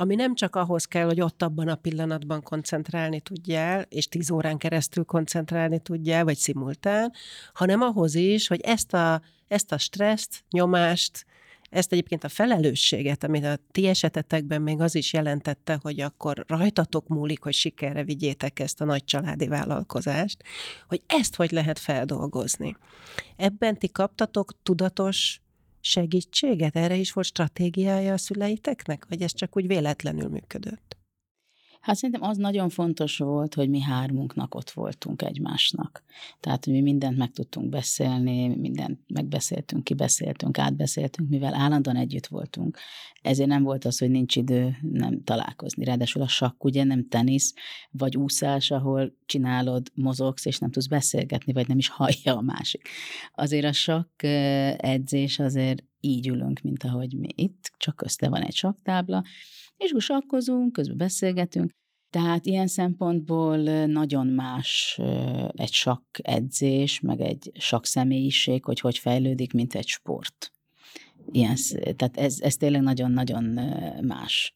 [0.00, 4.58] ami nem csak ahhoz kell, hogy ott abban a pillanatban koncentrálni tudjál, és tíz órán
[4.58, 7.12] keresztül koncentrálni tudjál, vagy szimultán,
[7.52, 11.26] hanem ahhoz is, hogy ezt a, ezt a stresszt, nyomást,
[11.70, 17.08] ezt egyébként a felelősséget, amit a ti esetetekben még az is jelentette, hogy akkor rajtatok
[17.08, 20.42] múlik, hogy sikerre vigyétek ezt a nagy családi vállalkozást,
[20.88, 22.76] hogy ezt hogy lehet feldolgozni.
[23.36, 25.40] Ebben ti kaptatok tudatos
[25.80, 26.76] segítséget?
[26.76, 29.06] Erre is volt stratégiája a szüleiteknek?
[29.08, 30.97] Vagy ez csak úgy véletlenül működött?
[31.80, 36.02] Hát szerintem az nagyon fontos volt, hogy mi hármunknak ott voltunk egymásnak.
[36.40, 42.78] Tehát, hogy mi mindent meg tudtunk beszélni, mindent megbeszéltünk, kibeszéltünk, átbeszéltünk, mivel állandóan együtt voltunk.
[43.22, 45.84] Ezért nem volt az, hogy nincs idő nem találkozni.
[45.84, 47.54] Ráadásul a sakk ugye nem tenisz,
[47.90, 52.88] vagy úszás, ahol csinálod, mozogsz, és nem tudsz beszélgetni, vagy nem is hallja a másik.
[53.34, 54.22] Azért a sakk
[54.76, 59.24] edzés azért így ülünk, mint ahogy mi itt, csak közte van egy saktábla,
[59.78, 61.70] és sakkozunk, közben beszélgetünk,
[62.10, 65.00] tehát ilyen szempontból nagyon más
[65.52, 70.52] egy sakk edzés, meg egy sakk személyiség, hogy hogy fejlődik, mint egy sport.
[71.30, 71.56] Ilyen,
[71.96, 73.44] tehát ez, ez tényleg nagyon-nagyon
[74.02, 74.54] más.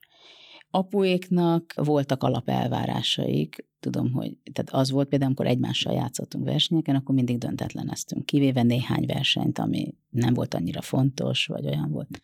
[0.71, 7.39] Apuéknak voltak alapelvárásaik, tudom, hogy tehát az volt például, amikor egymással játszottunk versenyeken, akkor mindig
[7.39, 12.23] döntetleneztünk, kivéve néhány versenyt, ami nem volt annyira fontos, vagy olyan volt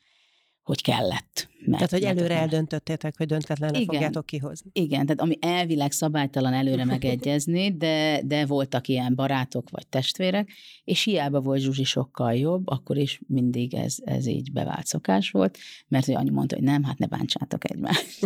[0.68, 1.48] hogy kellett.
[1.64, 4.70] Mert, tehát, hogy előre mert, eldöntöttétek, hogy döntetlenül fogjátok kihozni.
[4.72, 10.50] Igen, tehát ami elvileg szabálytalan előre megegyezni, de, de voltak ilyen barátok vagy testvérek,
[10.84, 15.58] és hiába volt Zsuzsi sokkal jobb, akkor is mindig ez, ez így bevált szokás volt,
[15.88, 18.18] mert hogy anyu mondta, hogy nem, hát ne bántsátok egymást.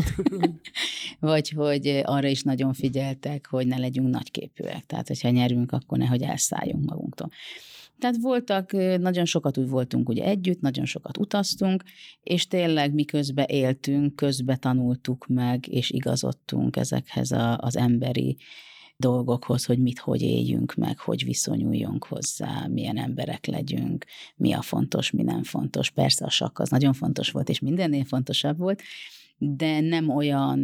[1.20, 4.87] vagy hogy arra is nagyon figyeltek, hogy ne legyünk nagyképűek.
[4.87, 7.28] Tehát, hogyha nyerünk, akkor nehogy elszálljunk magunktól.
[8.03, 11.83] Tehát voltak, nagyon sokat úgy voltunk ugye együtt, nagyon sokat utaztunk,
[12.23, 18.37] és tényleg miközben éltünk, közbe tanultuk meg, és igazodtunk ezekhez a, az emberi
[18.97, 24.05] dolgokhoz, hogy mit, hogy éljünk meg, hogy viszonyuljunk hozzá, milyen emberek legyünk,
[24.37, 25.91] mi a fontos, mi nem fontos.
[25.91, 28.83] Persze a sakk az nagyon fontos volt, és mindennél fontosabb volt,
[29.44, 30.59] de nem olyan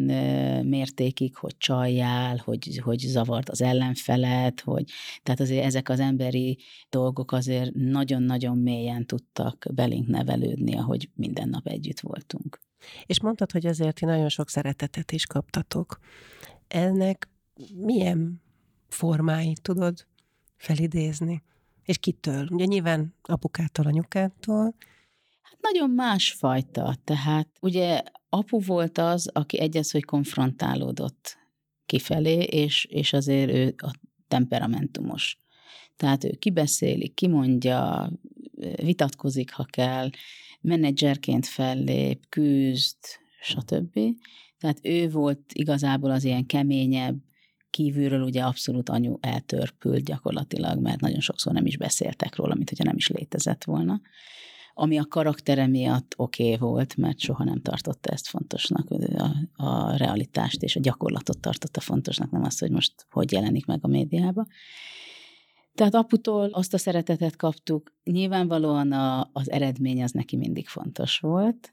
[0.64, 4.90] mértékig, hogy csaljál, hogy, hogy zavart az ellenfelet, hogy
[5.22, 6.58] tehát azért ezek az emberi
[6.90, 12.60] dolgok azért nagyon-nagyon mélyen tudtak belénk nevelődni, ahogy minden nap együtt voltunk.
[13.06, 15.98] És mondtad, hogy azért ti nagyon sok szeretetet is kaptatok.
[16.68, 17.28] Ennek
[17.74, 18.42] milyen
[18.88, 20.06] formáit tudod
[20.56, 21.42] felidézni?
[21.84, 22.46] És kitől?
[22.50, 24.74] Ugye nyilván apukától, anyukától,
[25.42, 31.38] Hát nagyon másfajta, tehát ugye apu volt az, aki egyes, hogy konfrontálódott
[31.86, 33.94] kifelé, és, és azért ő a
[34.28, 35.38] temperamentumos.
[35.96, 38.10] Tehát ő kibeszéli, kimondja,
[38.82, 40.10] vitatkozik, ha kell,
[40.60, 42.96] menedzserként fellép, küzd,
[43.40, 44.00] stb.
[44.58, 47.16] Tehát ő volt igazából az ilyen keményebb,
[47.70, 52.84] kívülről ugye abszolút anyu eltörpült gyakorlatilag, mert nagyon sokszor nem is beszéltek róla, mint hogyha
[52.84, 54.00] nem is létezett volna
[54.80, 59.96] ami a karaktere miatt oké okay volt, mert soha nem tartotta ezt fontosnak, a, a
[59.96, 64.46] realitást és a gyakorlatot tartotta fontosnak, nem azt, hogy most hogy jelenik meg a médiába.
[65.74, 71.70] Tehát aputól azt a szeretetet kaptuk, nyilvánvalóan a, az eredmény az neki mindig fontos volt,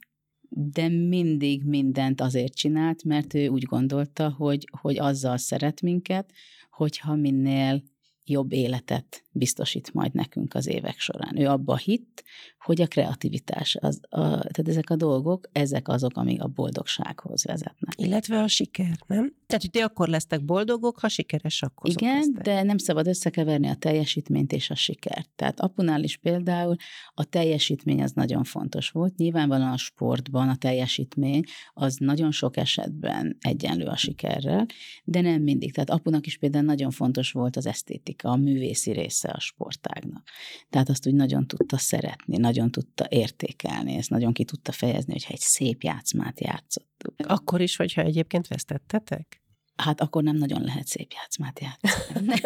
[0.49, 6.31] de mindig mindent azért csinált, mert ő úgy gondolta, hogy, hogy azzal szeret minket,
[6.69, 7.83] hogyha minél
[8.25, 11.39] jobb életet biztosít majd nekünk az évek során.
[11.39, 12.23] Ő abba hitt,
[12.65, 17.93] hogy a kreativitás, az, a, tehát ezek a dolgok, ezek azok, amik a boldogsághoz vezetnek.
[17.97, 19.33] Illetve a siker, nem?
[19.47, 22.43] Tehát, hogy ti akkor lesztek boldogok, ha sikeres akkor Igen, lesztek.
[22.43, 25.29] de nem szabad összekeverni a teljesítményt és a sikert.
[25.35, 26.75] Tehát apunál is például
[27.13, 29.15] a teljesítmény az nagyon fontos volt.
[29.15, 34.65] Nyilvánvalóan a sportban a teljesítmény az nagyon sok esetben egyenlő a sikerrel,
[35.03, 35.73] de nem mindig.
[35.73, 40.30] Tehát apunak is például nagyon fontos volt az esztétika, a művészi része a sportágnak.
[40.69, 45.34] Tehát azt úgy nagyon tudta szeretni, nagyon tudta értékelni, ezt nagyon ki tudta fejezni, hogyha
[45.34, 47.13] egy szép játszmát játszottuk.
[47.17, 49.41] Akkor is, hogyha egyébként vesztettetek?
[49.75, 52.34] Hát akkor nem nagyon lehet szép játszmát játszani.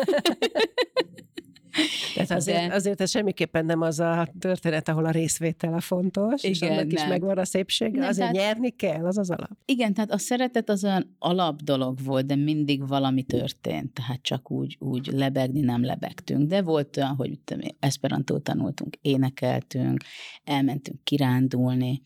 [2.15, 2.73] Tehát azért, de...
[2.73, 6.77] azért ez semmiképpen nem az a történet, ahol a részvétel a fontos, Igen, és annak
[6.77, 6.89] nem.
[6.89, 8.47] is megvan a szépsége, nem, azért tehát...
[8.47, 9.51] nyerni kell, az az alap.
[9.65, 14.51] Igen, tehát a szeretet az olyan alap dolog volt, de mindig valami történt, tehát csak
[14.51, 17.39] úgy, úgy lebegni nem lebegtünk, de volt olyan, hogy
[17.79, 20.03] esperantót tanultunk, énekeltünk,
[20.43, 22.01] elmentünk kirándulni,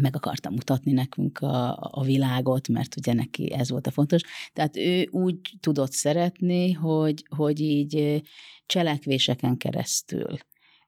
[0.00, 4.22] meg akarta mutatni nekünk a, a világot, mert ugye neki ez volt a fontos.
[4.52, 8.22] Tehát ő úgy tudott szeretni, hogy, hogy így
[8.66, 10.36] cselekvéseken keresztül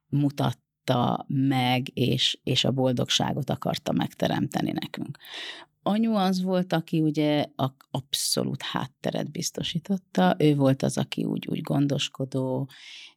[0.09, 5.19] mutatta meg, és, és a boldogságot akarta megteremteni nekünk.
[5.83, 11.61] Anyu az volt, aki ugye a abszolút hátteret biztosította, ő volt az, aki úgy, úgy
[11.61, 12.69] gondoskodó,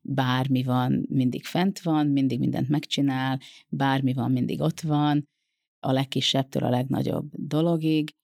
[0.01, 5.29] bármi van, mindig fent van, mindig mindent megcsinál, bármi van, mindig ott van,
[5.81, 8.15] a legkisebbtől a legnagyobb dologig.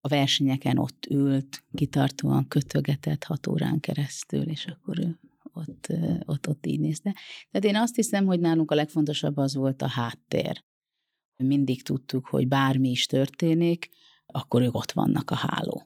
[0.00, 5.18] A versenyeken ott ült, kitartóan kötögetett hat órán keresztül, és akkor ő
[5.52, 5.92] ott,
[6.24, 7.14] ott, ott így nézte.
[7.50, 10.64] Tehát én azt hiszem, hogy nálunk a legfontosabb az volt a háttér.
[11.36, 13.88] Mindig tudtuk, hogy bármi is történik,
[14.26, 15.82] akkor ők ott vannak a háló.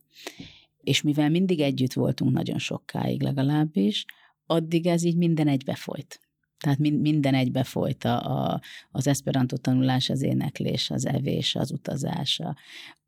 [0.81, 4.05] És mivel mindig együtt voltunk nagyon sokáig legalábbis,
[4.46, 6.20] addig ez így minden egybe folyt.
[6.62, 12.57] Tehát minden egybe folyt a, az esperanto tanulás, az éneklés, az evés, az utazás, a,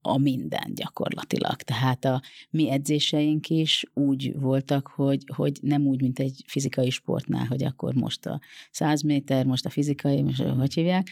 [0.00, 1.56] a minden gyakorlatilag.
[1.56, 7.46] Tehát a mi edzéseink is úgy voltak, hogy, hogy nem úgy, mint egy fizikai sportnál,
[7.46, 8.40] hogy akkor most a
[8.70, 11.08] 100 méter, most a fizikai, most hogy hívják,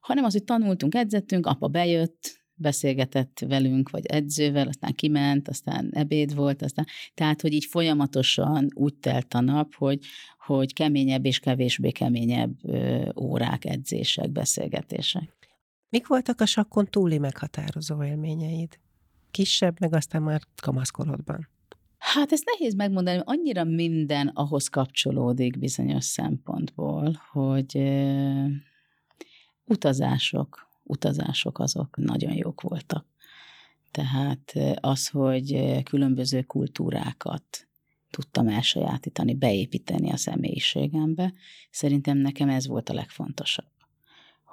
[0.00, 6.34] hanem az, hogy tanultunk, edzettünk, apa bejött, beszélgetett velünk, vagy edzővel, aztán kiment, aztán ebéd
[6.34, 10.04] volt, aztán, tehát, hogy így folyamatosan úgy telt a nap, hogy,
[10.46, 12.54] hogy keményebb és kevésbé keményebb
[13.16, 15.36] órák, edzések, beszélgetések.
[15.88, 18.78] Mik voltak a sakkon túli meghatározó élményeid?
[19.30, 21.48] Kisebb, meg aztán már kamaszkorodban.
[21.98, 27.78] Hát ezt nehéz megmondani, annyira minden ahhoz kapcsolódik bizonyos szempontból, hogy
[29.64, 33.06] utazások, utazások azok nagyon jók voltak.
[33.90, 37.68] Tehát az, hogy különböző kultúrákat
[38.10, 41.32] tudtam elsajátítani, beépíteni a személyiségembe,
[41.70, 43.70] szerintem nekem ez volt a legfontosabb.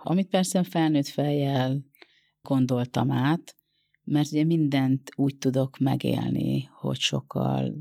[0.03, 1.85] Amit persze felnőtt fejjel
[2.41, 3.55] gondoltam át,
[4.03, 7.73] mert ugye mindent úgy tudok megélni, hogy sokkal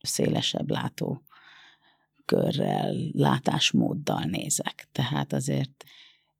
[0.00, 1.22] szélesebb látó
[2.24, 4.88] körrel, látásmóddal nézek.
[4.92, 5.84] Tehát azért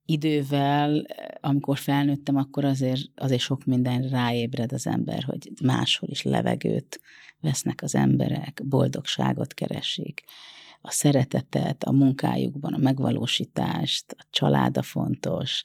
[0.06, 1.06] idővel,
[1.40, 7.00] amikor felnőttem, akkor azért, azért sok minden ráébred az ember, hogy máshol is levegőt
[7.40, 10.24] vesznek az emberek, boldogságot keresik,
[10.80, 15.64] a szeretetet, a munkájukban, a megvalósítást, a család a fontos,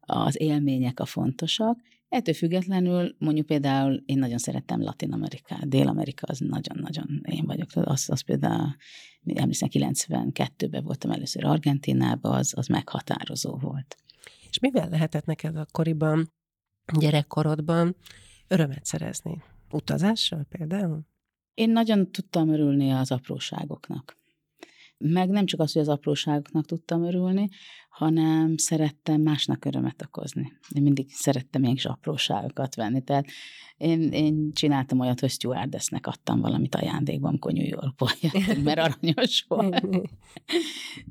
[0.00, 1.78] az élmények a fontosak.
[2.08, 7.68] Ettől függetlenül mondjuk például én nagyon szerettem Latin Amerikát, Dél-Amerika az nagyon-nagyon én vagyok.
[7.72, 8.76] Az, az például,
[9.34, 13.96] emlékszem, 92-ben voltam először Argentinában, az, az meghatározó volt.
[14.50, 16.32] És mivel lehetett neked akkoriban,
[16.98, 17.96] gyerekkorodban
[18.48, 19.42] örömet szerezni?
[19.70, 21.06] Utazással például?
[21.54, 24.16] Én nagyon tudtam örülni az apróságoknak.
[24.98, 27.48] Meg nem csak az, hogy az apróságoknak tudtam örülni,
[27.88, 30.52] hanem szerettem másnak örömet okozni.
[30.74, 33.02] Én mindig szerettem ilyen kis apróságokat venni.
[33.02, 33.26] Tehát
[33.76, 39.44] én, én csináltam olyat, hogy stewardessnek adtam valamit ajándékban, amikor New Yorkból jöttünk, mert aranyos
[39.48, 40.08] volt.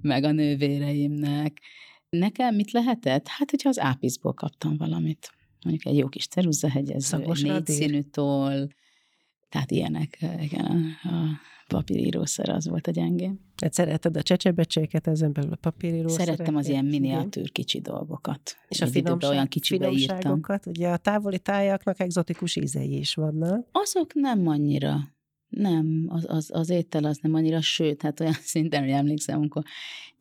[0.02, 1.62] Meg a nővéreimnek.
[2.10, 3.28] Nekem mit lehetett?
[3.28, 5.32] Hát, hogyha az ápiszból kaptam valamit.
[5.64, 8.68] Mondjuk egy jó kis ceruzahegyező, egy négy színű toll,
[9.50, 10.66] tehát ilyenek, igen,
[11.04, 13.40] a, a papírírószer az volt a gyengém.
[13.62, 16.26] Hát szereted a csecsebecséket, ezen belül a papírírószeret?
[16.26, 18.58] Szerettem az ilyen miniatűr kicsi dolgokat.
[18.68, 23.68] És a finomság, olyan finomságokat, ugye a távoli tájaknak egzotikus ízei is vannak.
[23.72, 25.14] Azok nem annyira.
[25.50, 29.64] Nem, az, az, az étel az nem annyira, sőt, hát olyan szinten, hogy emlékszem, amikor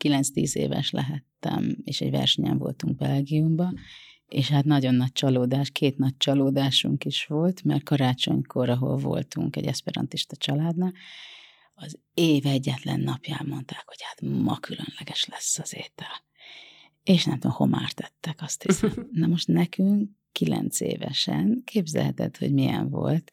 [0.04, 3.78] 9-10 éves lehettem, és egy versenyen voltunk Belgiumban,
[4.28, 9.66] és hát nagyon nagy csalódás, két nagy csalódásunk is volt, mert karácsonykor, ahol voltunk egy
[9.66, 10.92] eszperantista családnál,
[11.74, 16.22] az év egyetlen napján mondták, hogy hát ma különleges lesz az étel.
[17.02, 19.08] És nem tudom, homár tettek, azt hiszem.
[19.12, 23.30] Na most nekünk kilenc évesen képzelheted, hogy milyen volt,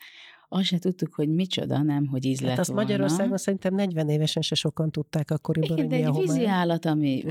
[0.53, 2.81] azt se tudtuk, hogy micsoda, nem, hogy íz hát azt volna.
[2.81, 7.23] Magyarországon szerintem 40 évesen se sokan tudták akkoriban, Igen, de egy vízi állat, ami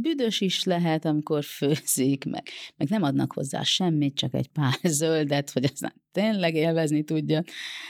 [0.00, 2.42] büdös is lehet, amikor főzik, meg,
[2.76, 7.42] meg nem adnak hozzá semmit, csak egy pár zöldet, hogy aztán tényleg élvezni tudja.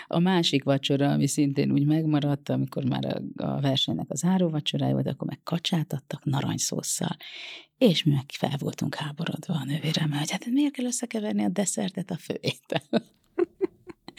[0.06, 4.92] A másik vacsora, ami szintén úgy megmaradt, amikor már a, a versenynek az záró vacsorája
[4.92, 7.16] volt, akkor meg kacsát adtak narancszosszal.
[7.78, 12.10] És mi meg fel voltunk háborodva a nővéremmel, hogy hát miért kell összekeverni a desszertet
[12.10, 12.82] a főétel.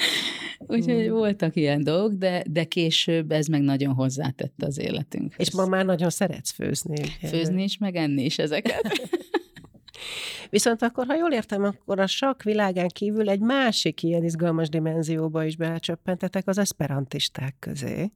[0.67, 1.13] Úgyhogy hmm.
[1.13, 5.33] voltak ilyen dolgok, de, de később ez meg nagyon hozzátette az életünk.
[5.37, 7.05] És ma már nagyon szeretsz főzni.
[7.27, 8.91] Főzni is, meg enni is ezeket.
[10.49, 15.43] Viszont akkor, ha jól értem, akkor a sakk világán kívül egy másik ilyen izgalmas dimenzióba
[15.43, 18.11] is belecsöppentetek az esperantisták közé.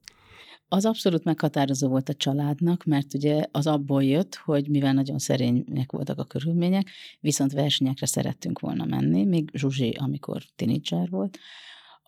[0.68, 5.92] Az abszolút meghatározó volt a családnak, mert ugye az abból jött, hogy mivel nagyon szerények
[5.92, 11.38] voltak a körülmények, viszont versenyekre szerettünk volna menni, még Zsuzsi, amikor tinédzser volt,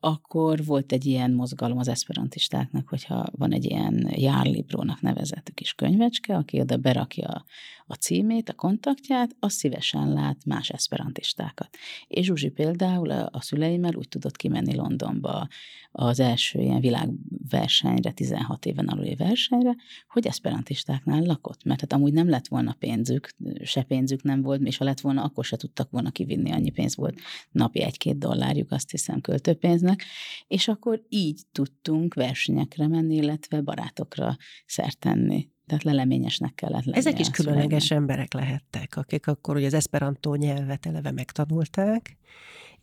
[0.01, 6.36] akkor volt egy ilyen mozgalom az esperantistáknak, hogyha van egy ilyen járlibrónak nevezetű kis könyvecske,
[6.36, 7.44] aki oda berakja
[7.86, 11.76] a címét, a kontaktját, az szívesen lát más esperantistákat.
[12.09, 15.49] És Zsuzsi például a, szüleimmel úgy tudott kimenni Londonba
[15.92, 19.76] az első ilyen világversenyre, 16 éven aluli versenyre,
[20.09, 23.30] hogy esperantistáknál lakott, mert hát amúgy nem lett volna pénzük,
[23.62, 26.97] se pénzük nem volt, és ha lett volna, akkor se tudtak volna kivinni, annyi pénz
[26.97, 27.20] volt.
[27.51, 29.20] Napi egy-két dollárjuk, azt hiszem,
[29.87, 30.05] költőpénznek,
[30.47, 36.99] és akkor így tudtunk versenyekre menni, illetve barátokra szertenni tehát leleményesnek kellett lenni.
[36.99, 38.11] Ezek is különleges szüleinek.
[38.11, 42.16] emberek lehettek, akik akkor ugye az esperantó nyelvet eleve megtanulták,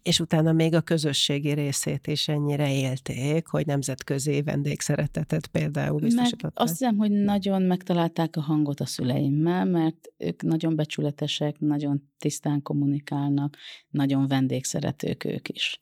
[0.02, 6.54] és utána még a közösségi részét is ennyire élték, hogy nemzetközi vendégszeretetet például biztosították.
[6.54, 12.12] Meg azt hiszem, hogy nagyon megtalálták a hangot a szüleimmel, mert ők nagyon becsületesek, nagyon
[12.18, 13.58] tisztán kommunikálnak,
[13.90, 15.80] nagyon vendégszeretők ők is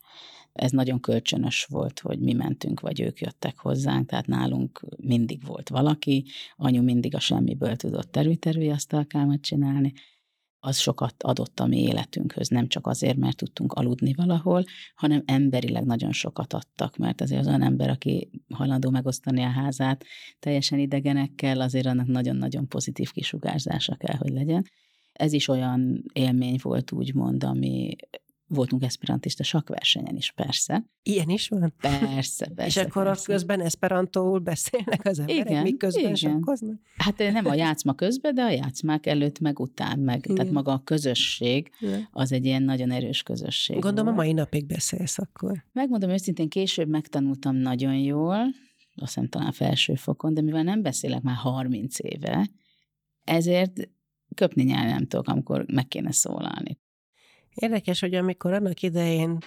[0.53, 5.69] ez nagyon kölcsönös volt, hogy mi mentünk, vagy ők jöttek hozzánk, tehát nálunk mindig volt
[5.69, 6.25] valaki,
[6.55, 9.93] anyu mindig a semmiből tudott terülterüli asztalkámat csinálni,
[10.63, 14.63] az sokat adott a mi életünkhöz, nem csak azért, mert tudtunk aludni valahol,
[14.95, 20.05] hanem emberileg nagyon sokat adtak, mert azért az olyan ember, aki hajlandó megosztani a házát
[20.39, 24.65] teljesen idegenekkel, azért annak nagyon-nagyon pozitív kisugárzása kell, hogy legyen.
[25.13, 27.95] Ez is olyan élmény volt, úgymond, ami
[28.53, 30.85] voltunk esperantista sakversenyen is, persze.
[31.03, 31.73] Ilyen is van?
[31.81, 32.81] Persze, persze.
[32.81, 33.31] És akkor persze.
[33.31, 36.79] közben esperantóul beszélnek az emberek, igen, miközben sakkoznak?
[36.97, 40.35] Hát eh, nem a játszma közben, de a játszmák előtt, meg után, meg, igen.
[40.35, 42.07] tehát maga a közösség, igen.
[42.11, 43.79] az egy ilyen nagyon erős közösség.
[43.79, 44.17] Gondolom volt.
[44.17, 45.65] a mai napig beszélsz akkor.
[45.71, 48.37] Megmondom őszintén, később megtanultam nagyon jól,
[48.95, 52.49] azt hiszem talán felső fokon, de mivel nem beszélek már 30 éve,
[53.23, 53.89] ezért
[54.35, 56.79] köpni nyelv nem tudok, amikor meg kéne szólalni.
[57.53, 59.37] Érdekes, hogy amikor annak idején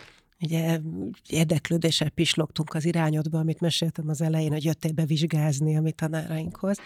[0.40, 0.80] ugye
[1.28, 6.78] érdeklődéssel pislogtunk az irányodba, amit meséltem az elején, hogy jöttél be vizsgázni a mi tanárainkhoz,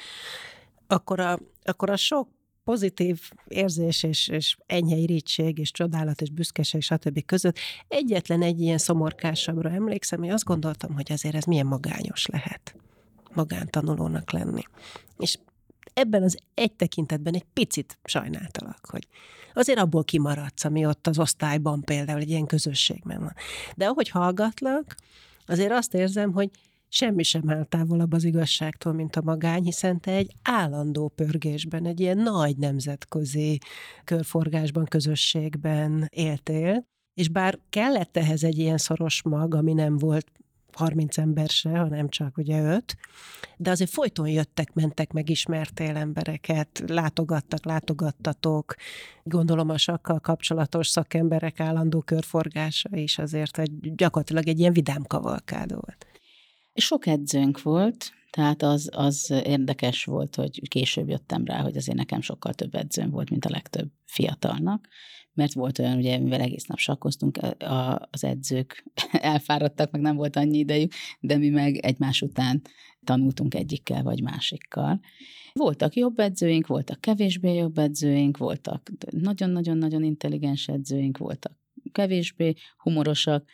[0.87, 2.29] akkor a, akkor a sok
[2.65, 7.25] pozitív érzés és, és enyhe irítség és csodálat és büszkeség stb.
[7.25, 7.59] között
[7.89, 12.75] egyetlen egy ilyen szomorkásabbra emlékszem, hogy azt gondoltam, hogy azért ez milyen magányos lehet
[13.35, 14.63] magántanulónak lenni.
[15.19, 15.39] És
[15.95, 19.07] ebben az egy tekintetben egy picit sajnáltalak, hogy
[19.55, 23.35] azért abból kimaradsz, ami ott az osztályban például egy ilyen közösségben van.
[23.77, 24.95] De ahogy hallgatlak,
[25.47, 26.51] azért azt érzem, hogy
[26.89, 32.01] semmi sem áll távolabb az igazságtól, mint a magány, hiszen te egy állandó pörgésben, egy
[32.01, 33.59] ilyen nagy nemzetközi
[34.05, 40.27] körforgásban, közösségben éltél, és bár kellett ehhez egy ilyen szoros mag, ami nem volt
[40.79, 42.97] 30 ember se, hanem csak ugye öt,
[43.57, 48.75] de azért folyton jöttek, mentek, megismertél embereket, látogattak, látogattatok,
[49.23, 55.73] gondolom a sakkal kapcsolatos szakemberek állandó körforgása is azért egy, gyakorlatilag egy ilyen vidám kavalkád
[55.73, 56.07] volt.
[56.75, 62.21] Sok edzőnk volt, tehát az, az érdekes volt, hogy később jöttem rá, hogy azért nekem
[62.21, 64.89] sokkal több edzőm volt, mint a legtöbb fiatalnak,
[65.39, 67.39] mert volt olyan, ugye, mivel egész nap sakkoztunk,
[68.11, 72.63] az edzők elfáradtak, meg nem volt annyi idejük, de mi meg egymás után
[73.05, 75.01] tanultunk egyikkel vagy másikkal.
[75.53, 81.53] Voltak jobb edzőink, voltak kevésbé jobb edzőink, voltak nagyon-nagyon-nagyon intelligens edzőink, voltak
[81.93, 83.49] kevésbé humorosak,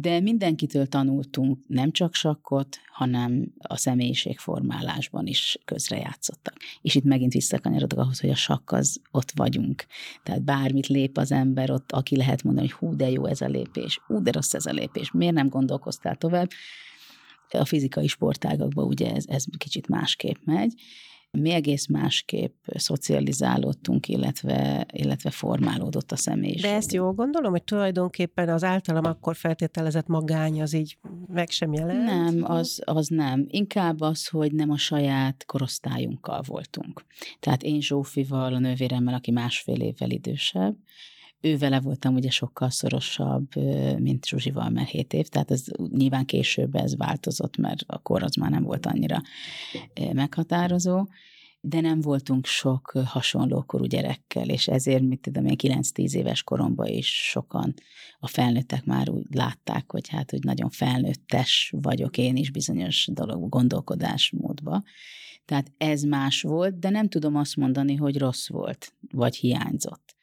[0.00, 6.56] de mindenkitől tanultunk nem csak sakkot, hanem a személyiségformálásban is közrejátszottak.
[6.82, 9.86] És itt megint visszakanyarodok ahhoz, hogy a sakk az ott vagyunk.
[10.22, 13.46] Tehát bármit lép az ember, ott aki lehet mondani, hogy hú, de jó ez a
[13.46, 16.50] lépés, hú, de rossz ez a lépés, miért nem gondolkoztál tovább?
[17.50, 20.74] A fizikai sportágakban ugye ez, ez kicsit másképp megy,
[21.30, 26.70] mi egész másképp szocializálódtunk, illetve, illetve formálódott a személyiség.
[26.70, 31.72] De ezt jól gondolom, hogy tulajdonképpen az általam akkor feltételezett magány az így meg sem
[31.72, 32.04] jelent?
[32.04, 33.46] Nem, az, az nem.
[33.48, 37.04] Inkább az, hogy nem a saját korosztályunkkal voltunk.
[37.40, 40.76] Tehát én Zsófival, a nővéremmel, aki másfél évvel idősebb,
[41.40, 43.54] ő vele voltam ugye sokkal szorosabb,
[43.98, 48.50] mint Zsuzsival, mert 7 év, tehát ez nyilván később ez változott, mert akkor az már
[48.50, 49.20] nem volt annyira
[50.12, 51.06] meghatározó,
[51.60, 57.28] de nem voltunk sok hasonlókorú gyerekkel, és ezért, mit tudom én, 9-10 éves koromban is
[57.30, 57.74] sokan
[58.18, 63.48] a felnőttek már úgy látták, hogy hát, hogy nagyon felnőttes vagyok én is bizonyos dolog
[63.48, 64.82] gondolkodásmódba.
[65.44, 70.15] Tehát ez más volt, de nem tudom azt mondani, hogy rossz volt, vagy hiányzott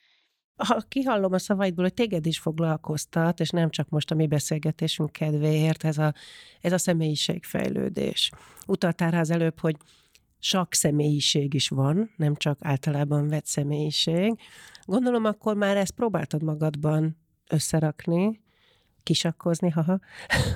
[0.55, 5.11] ha kihallom a szavaidból, hogy téged is foglalkoztat, és nem csak most a mi beszélgetésünk
[5.11, 6.13] kedvéért, ez a,
[6.61, 8.31] ez a személyiségfejlődés.
[8.67, 9.75] Utaltál rá az előbb, hogy
[10.39, 14.39] sok személyiség is van, nem csak általában vett személyiség.
[14.85, 17.17] Gondolom, akkor már ezt próbáltad magadban
[17.49, 18.41] összerakni,
[19.03, 19.99] kisakkozni, haha,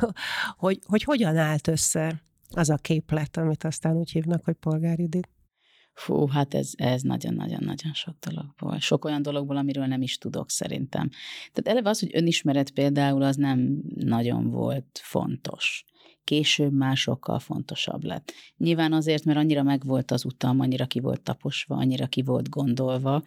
[0.64, 5.30] hogy, hogy hogyan állt össze az a képlet, amit aztán úgy hívnak, hogy polgáridit.
[5.98, 8.80] Fú, hát ez, ez nagyon-nagyon-nagyon sok dologból.
[8.80, 11.10] Sok olyan dologból, amiről nem is tudok szerintem.
[11.54, 15.86] Tehát eleve az, hogy önismeret például, az nem nagyon volt fontos.
[16.24, 18.34] Később már sokkal fontosabb lett.
[18.58, 23.24] Nyilván azért, mert annyira megvolt az utam, annyira ki volt taposva, annyira ki volt gondolva,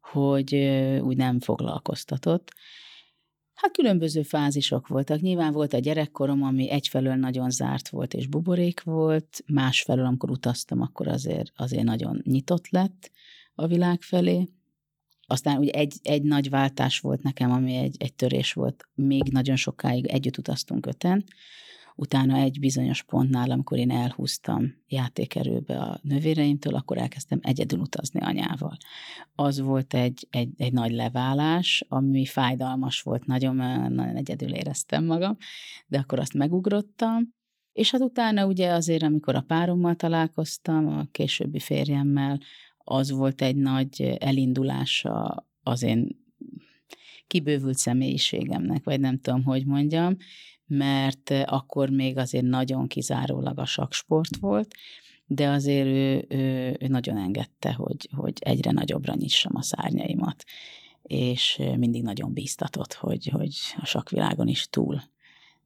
[0.00, 0.54] hogy
[1.00, 2.52] úgy nem foglalkoztatott.
[3.54, 5.20] Hát különböző fázisok voltak.
[5.20, 10.80] Nyilván volt a gyerekkorom, ami egyfelől nagyon zárt volt és buborék volt, másfelől, amikor utaztam,
[10.80, 13.10] akkor azért, azért nagyon nyitott lett
[13.54, 14.48] a világ felé.
[15.26, 18.88] Aztán ugye egy, egy nagy váltás volt nekem, ami egy, egy törés volt.
[18.94, 21.24] Még nagyon sokáig együtt utaztunk öten,
[21.96, 28.76] Utána egy bizonyos pontnál, amikor én elhúztam játékerőbe a nővéreimtől, akkor elkezdtem egyedül utazni anyával.
[29.34, 33.56] Az volt egy, egy, egy nagy leválás, ami fájdalmas volt, nagyon,
[33.92, 35.36] nagyon egyedül éreztem magam,
[35.86, 37.34] de akkor azt megugrottam,
[37.72, 42.40] és hát utána ugye azért, amikor a párommal találkoztam, a későbbi férjemmel,
[42.78, 46.22] az volt egy nagy elindulása az én
[47.26, 50.16] kibővült személyiségemnek, vagy nem tudom, hogy mondjam,
[50.66, 54.74] mert akkor még azért nagyon kizárólag a saksport volt,
[55.26, 60.44] de azért ő, ő, ő nagyon engedte, hogy, hogy egyre nagyobbra nyissam a szárnyaimat,
[61.02, 65.02] és mindig nagyon bíztatott, hogy, hogy a sakvilágon is túl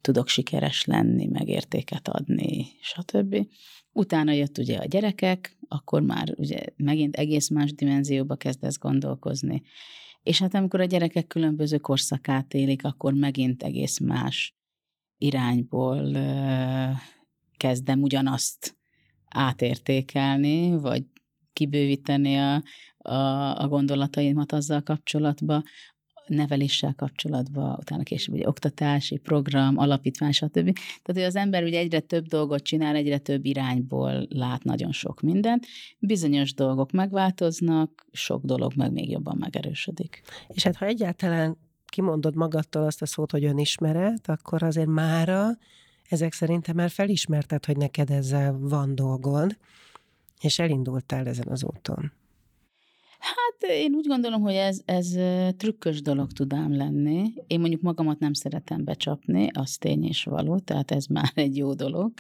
[0.01, 3.47] tudok sikeres lenni, meg értéket adni, stb.
[3.93, 9.63] Utána jött ugye a gyerekek, akkor már ugye megint egész más dimenzióba kezdesz gondolkozni,
[10.23, 14.58] és hát amikor a gyerekek különböző korszakát élik, akkor megint egész más
[15.19, 16.13] irányból
[17.57, 18.77] kezdem ugyanazt
[19.29, 21.05] átértékelni, vagy
[21.53, 22.63] kibővíteni a,
[22.99, 23.15] a,
[23.63, 25.63] a gondolataimat azzal kapcsolatba,
[26.29, 30.53] neveléssel kapcsolatban, utána később ugye oktatási program, alapítvány, stb.
[30.53, 35.21] Tehát, hogy az ember ugye egyre több dolgot csinál, egyre több irányból lát nagyon sok
[35.21, 35.67] mindent.
[35.99, 40.23] Bizonyos dolgok megváltoznak, sok dolog meg még jobban megerősödik.
[40.49, 41.57] És hát ha egyáltalán
[41.89, 45.59] kimondod magadtól azt a szót, hogy önismeret, akkor azért mára
[46.09, 49.57] ezek szerintem már felismerted, hogy neked ezzel van dolgod,
[50.41, 52.13] és elindultál ezen az úton.
[53.19, 55.17] Hát én úgy gondolom, hogy ez, ez
[55.57, 57.33] trükkös dolog tud ám lenni.
[57.47, 61.75] Én mondjuk magamat nem szeretem becsapni, az tény és való, tehát ez már egy jó
[61.75, 62.13] dolog.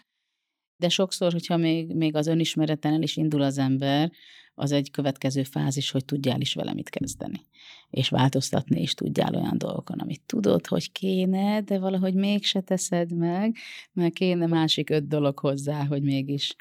[0.78, 4.12] De sokszor, hogyha még, még az önismereten el is indul az ember,
[4.54, 7.46] az egy következő fázis, hogy tudjál is vele mit kezdeni.
[7.90, 13.56] És változtatni is tudjál olyan dolgokon, amit tudod, hogy kéne, de valahogy mégse teszed meg,
[13.92, 16.56] mert kéne másik öt dolog hozzá, hogy mégis,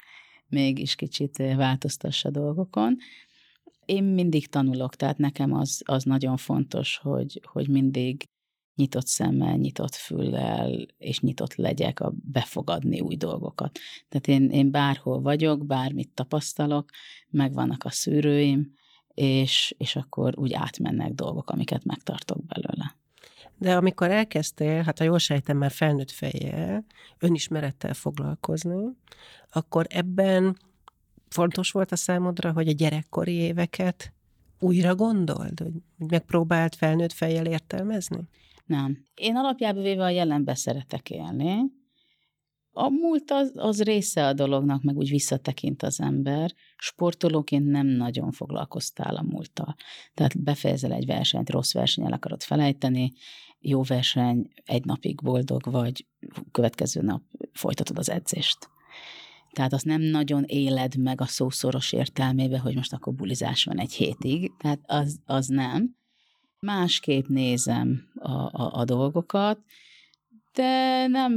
[0.48, 2.96] mégis kicsit változtassa dolgokon.
[3.84, 8.28] Én mindig tanulok, tehát nekem az, az nagyon fontos, hogy, hogy mindig
[8.78, 13.78] nyitott szemmel, nyitott füllel, és nyitott legyek a befogadni új dolgokat.
[14.08, 16.90] Tehát én, én bárhol vagyok, bármit tapasztalok,
[17.30, 18.72] megvannak a szűrőim,
[19.14, 22.96] és, és akkor úgy átmennek dolgok, amiket megtartok belőle.
[23.58, 26.84] De amikor elkezdtél, hát ha jól sejtem, már felnőtt fejjel,
[27.18, 28.96] önismerettel foglalkozni,
[29.52, 30.56] akkor ebben
[31.28, 34.12] fontos volt a számodra, hogy a gyerekkori éveket
[34.58, 35.72] újra gondold, hogy
[36.08, 38.28] megpróbált felnőtt fejjel értelmezni?
[38.68, 39.04] Nem.
[39.14, 41.76] Én alapjában véve a jelenbe szeretek élni.
[42.70, 46.54] A múlt az, az része a dolognak, meg úgy visszatekint az ember.
[46.76, 49.74] Sportolóként nem nagyon foglalkoztál a múlttal.
[50.14, 53.12] Tehát befejezel egy versenyt, rossz versenyen akarod felejteni,
[53.60, 56.06] jó verseny, egy napig boldog vagy,
[56.50, 58.68] következő nap folytatod az edzést.
[59.52, 63.92] Tehát azt nem nagyon éled meg a szószoros értelmébe, hogy most akkor bulizás van egy
[63.92, 65.97] hétig, tehát az, az nem
[66.60, 69.58] másképp nézem a, a, a dolgokat,
[70.58, 71.32] de nem,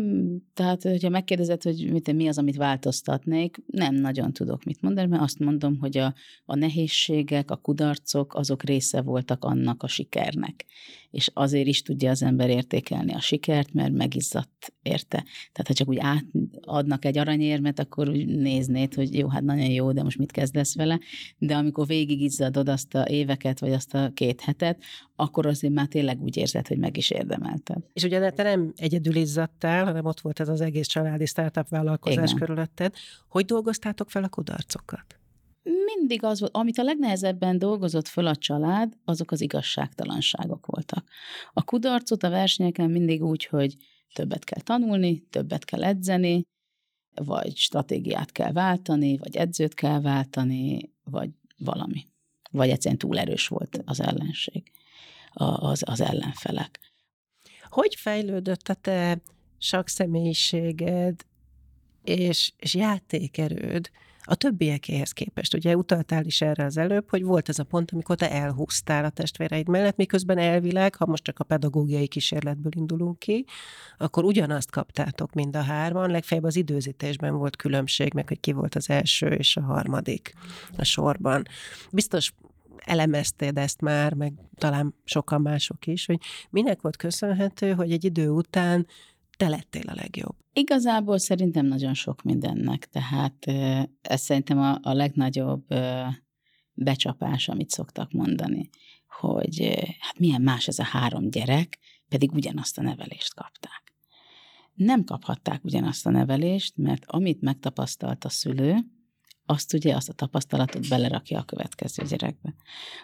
[0.54, 5.22] tehát hogyha megkérdezed, hogy mit, mi az, amit változtatnék, nem nagyon tudok mit mondani, mert
[5.22, 6.14] azt mondom, hogy a,
[6.46, 10.66] a nehézségek, a kudarcok, azok része voltak annak a sikernek.
[11.12, 15.24] És azért is tudja az ember értékelni a sikert, mert megizzadt érte.
[15.52, 19.92] Tehát ha csak úgy átadnak egy aranyérmet, akkor úgy néznéd, hogy jó, hát nagyon jó,
[19.92, 21.00] de most mit kezdesz vele.
[21.38, 24.84] De amikor izzadod azt a éveket, vagy azt a két hetet,
[25.16, 27.78] akkor azért már tényleg úgy érzed, hogy meg is érdemelted.
[27.94, 32.32] És ugye te nem egyedül izzadtál, hanem ott volt ez az egész családi startup vállalkozás
[32.32, 32.40] Igen.
[32.40, 32.94] körülötted.
[33.28, 35.16] Hogy dolgoztátok fel a kudarcokat?
[35.64, 41.10] mindig az volt, amit a legnehezebben dolgozott föl a család, azok az igazságtalanságok voltak.
[41.54, 43.76] A kudarcot a versenyeken mindig úgy, hogy
[44.14, 46.44] többet kell tanulni, többet kell edzeni,
[47.16, 52.08] vagy stratégiát kell váltani, vagy edzőt kell váltani, vagy valami.
[52.52, 54.72] Vagy egyszerűen túl erős volt az ellenség,
[55.34, 56.80] az, az ellenfelek.
[57.72, 59.22] Hogy fejlődött a te
[59.58, 61.26] sakszemélyiséged
[62.04, 63.90] és, és játékerőd
[64.24, 65.54] a többiekéhez képest.
[65.54, 69.10] Ugye utaltál is erre az előbb, hogy volt ez a pont, amikor te elhúztál a
[69.10, 73.46] testvéreid mellett, miközben elvileg, ha most csak a pedagógiai kísérletből indulunk ki,
[73.98, 78.76] akkor ugyanazt kaptátok mind a hárman, legfeljebb az időzítésben volt különbség, meg hogy ki volt
[78.76, 80.34] az első és a harmadik
[80.78, 81.44] a sorban.
[81.92, 82.34] Biztos
[82.86, 86.20] elemezted ezt már, meg talán sokan mások is, hogy
[86.50, 88.88] minek volt köszönhető, hogy egy idő után
[89.38, 90.36] te lettél a legjobb?
[90.54, 93.46] Igazából szerintem nagyon sok mindennek, tehát
[94.02, 95.66] ez szerintem a, a legnagyobb
[96.74, 98.70] becsapás, amit szoktak mondani,
[99.20, 101.80] hogy hát milyen más ez a három gyerek,
[102.10, 103.94] pedig ugyanazt a nevelést kapták.
[104.74, 108.78] Nem kaphatták ugyanazt a nevelést, mert amit megtapasztalt a szülő,
[109.52, 112.56] azt ugye, azt a tapasztalatot belerakja a következő gyerekbe.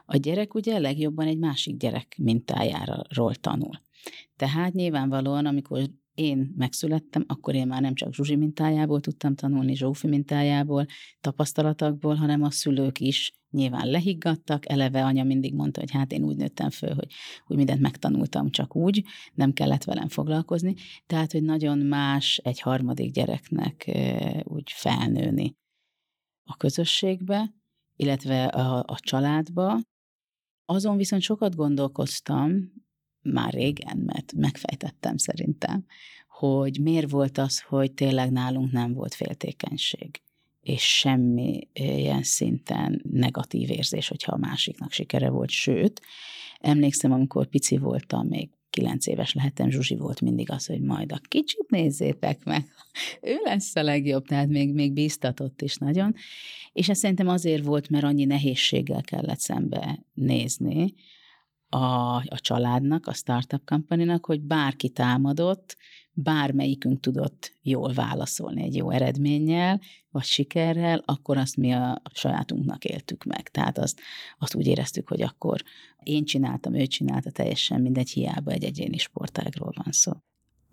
[0.06, 3.82] A gyerek ugye legjobban egy másik gyerek mintájáról tanul.
[4.36, 10.08] Tehát nyilvánvalóan, amikor én megszülettem, akkor én már nem csak Zsuzsi mintájából tudtam tanulni, Zsófi
[10.08, 10.86] mintájából,
[11.22, 16.36] tapasztalatokból, hanem a szülők is nyilván lehiggadtak, eleve anya mindig mondta, hogy hát én úgy
[16.36, 17.08] nőttem föl, hogy
[17.48, 20.74] úgy mindent megtanultam csak úgy, nem kellett velem foglalkozni,
[21.08, 23.92] tehát, hogy nagyon más egy harmadik gyereknek
[24.44, 25.56] úgy felnőni
[26.48, 27.54] a közösségbe,
[27.96, 29.80] illetve a, a családba.
[30.66, 32.74] Azon viszont sokat gondolkoztam,
[33.22, 35.86] már régen, mert megfejtettem szerintem,
[36.28, 40.22] hogy miért volt az, hogy tényleg nálunk nem volt féltékenység
[40.68, 45.50] és semmi ilyen szinten negatív érzés, hogyha a másiknak sikere volt.
[45.50, 46.02] Sőt,
[46.60, 51.20] emlékszem, amikor pici voltam, még kilenc éves lehettem, Zsuzsi volt mindig az, hogy majd a
[51.28, 52.66] kicsit nézzétek meg,
[53.22, 56.14] ő lesz a legjobb, tehát még, még bíztatott is nagyon.
[56.74, 60.94] És ez szerintem azért volt, mert annyi nehézséggel kellett szembe nézni,
[61.70, 65.78] a, a családnak, a startup company hogy bárki támadott,
[66.20, 73.24] bármelyikünk tudott jól válaszolni egy jó eredménnyel, vagy sikerrel, akkor azt mi a sajátunknak éltük
[73.24, 73.50] meg.
[73.50, 74.00] Tehát azt,
[74.38, 75.62] azt úgy éreztük, hogy akkor
[76.04, 80.12] én csináltam, ő csinálta, teljesen mindegy, hiába egy egyéni sportágról van szó.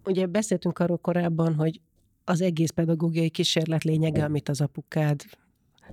[0.04, 1.80] Ugye beszéltünk arról korábban, hogy
[2.24, 5.24] az egész pedagógiai kísérlet lényege, amit az apukád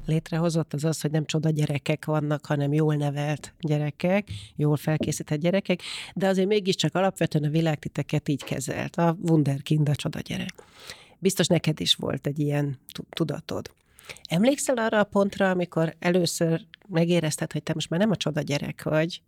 [0.06, 5.82] létrehozott, az az, hogy nem csoda gyerekek vannak, hanem jól nevelt gyerekek, jól felkészített gyerekek,
[6.16, 10.54] de azért mégiscsak alapvetően a világ titeket így kezelt, a wunderkind, a csoda gyerek.
[11.20, 12.80] Biztos neked is volt egy ilyen
[13.10, 13.74] tudatod.
[14.30, 18.84] Emlékszel arra a pontra, amikor először megérezted, hogy te most már nem a csoda gyerek
[18.84, 19.22] vagy,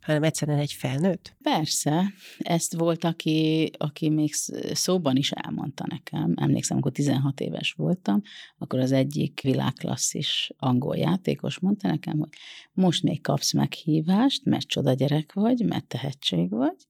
[0.00, 1.36] hanem egyszerűen egy felnőtt?
[1.42, 2.12] Persze.
[2.38, 4.34] Ezt volt, aki, aki még
[4.72, 6.34] szóban is elmondta nekem.
[6.36, 8.22] Emlékszem, amikor 16 éves voltam,
[8.58, 12.32] akkor az egyik világklasszis angol játékos mondta nekem, hogy
[12.72, 16.86] most még kapsz meghívást, mert csoda gyerek vagy, mert tehetség vagy,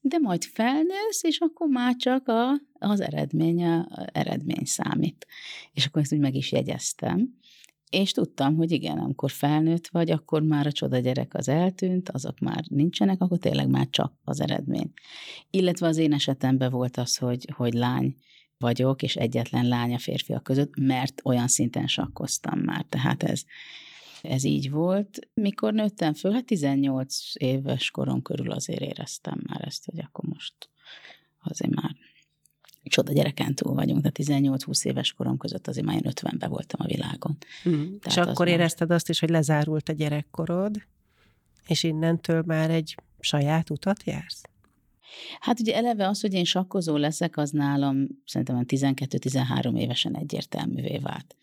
[0.00, 5.26] de majd felnősz, és akkor már csak a, az eredmény, a, eredmény számít.
[5.72, 7.38] És akkor ezt úgy meg is jegyeztem.
[7.90, 12.38] És tudtam, hogy igen, amikor felnőtt vagy, akkor már a csoda gyerek az eltűnt, azok
[12.38, 14.92] már nincsenek, akkor tényleg már csak az eredmény.
[15.50, 18.16] Illetve az én esetemben volt az, hogy, hogy lány
[18.58, 22.84] vagyok, és egyetlen lány a férfiak között, mert olyan szinten sakkoztam már.
[22.88, 23.44] Tehát ez,
[24.22, 25.18] ez így volt.
[25.34, 30.54] Mikor nőttem föl, hát 18 éves korom körül azért éreztem már ezt, hogy akkor most
[31.42, 31.96] azért már
[32.88, 36.86] csoda gyereken túl vagyunk, de 18-20 éves korom között azért már én 50-ben voltam a
[36.86, 37.36] világon.
[37.68, 37.94] Mm.
[38.04, 40.76] És akkor érezted azt is, hogy lezárult a gyerekkorod,
[41.66, 44.42] és innentől már egy saját utat jársz?
[45.40, 51.36] Hát ugye eleve az, hogy én sakkozó leszek, az nálam szerintem 12-13 évesen egyértelművé vált.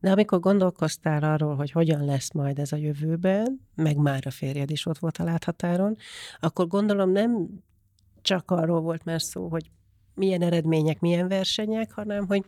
[0.00, 4.70] De amikor gondolkoztál arról, hogy hogyan lesz majd ez a jövőben, meg már a férjed
[4.70, 5.96] is ott volt a láthatáron,
[6.40, 7.48] akkor gondolom nem
[8.22, 9.70] csak arról volt már szó, hogy
[10.14, 12.44] milyen eredmények, milyen versenyek, hanem hogy,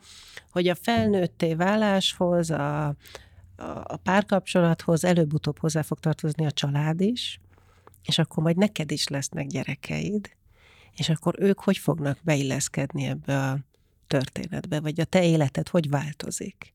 [0.50, 2.86] hogy a felnőtté váláshoz, a,
[3.56, 7.40] a, párkapcsolathoz előbb-utóbb hozzá fog tartozni a család is,
[8.04, 10.30] és akkor majd neked is lesznek gyerekeid,
[10.96, 13.58] És akkor ők hogy fognak beilleszkedni ebbe a
[14.06, 16.72] történetbe, vagy a te életed hogy változik?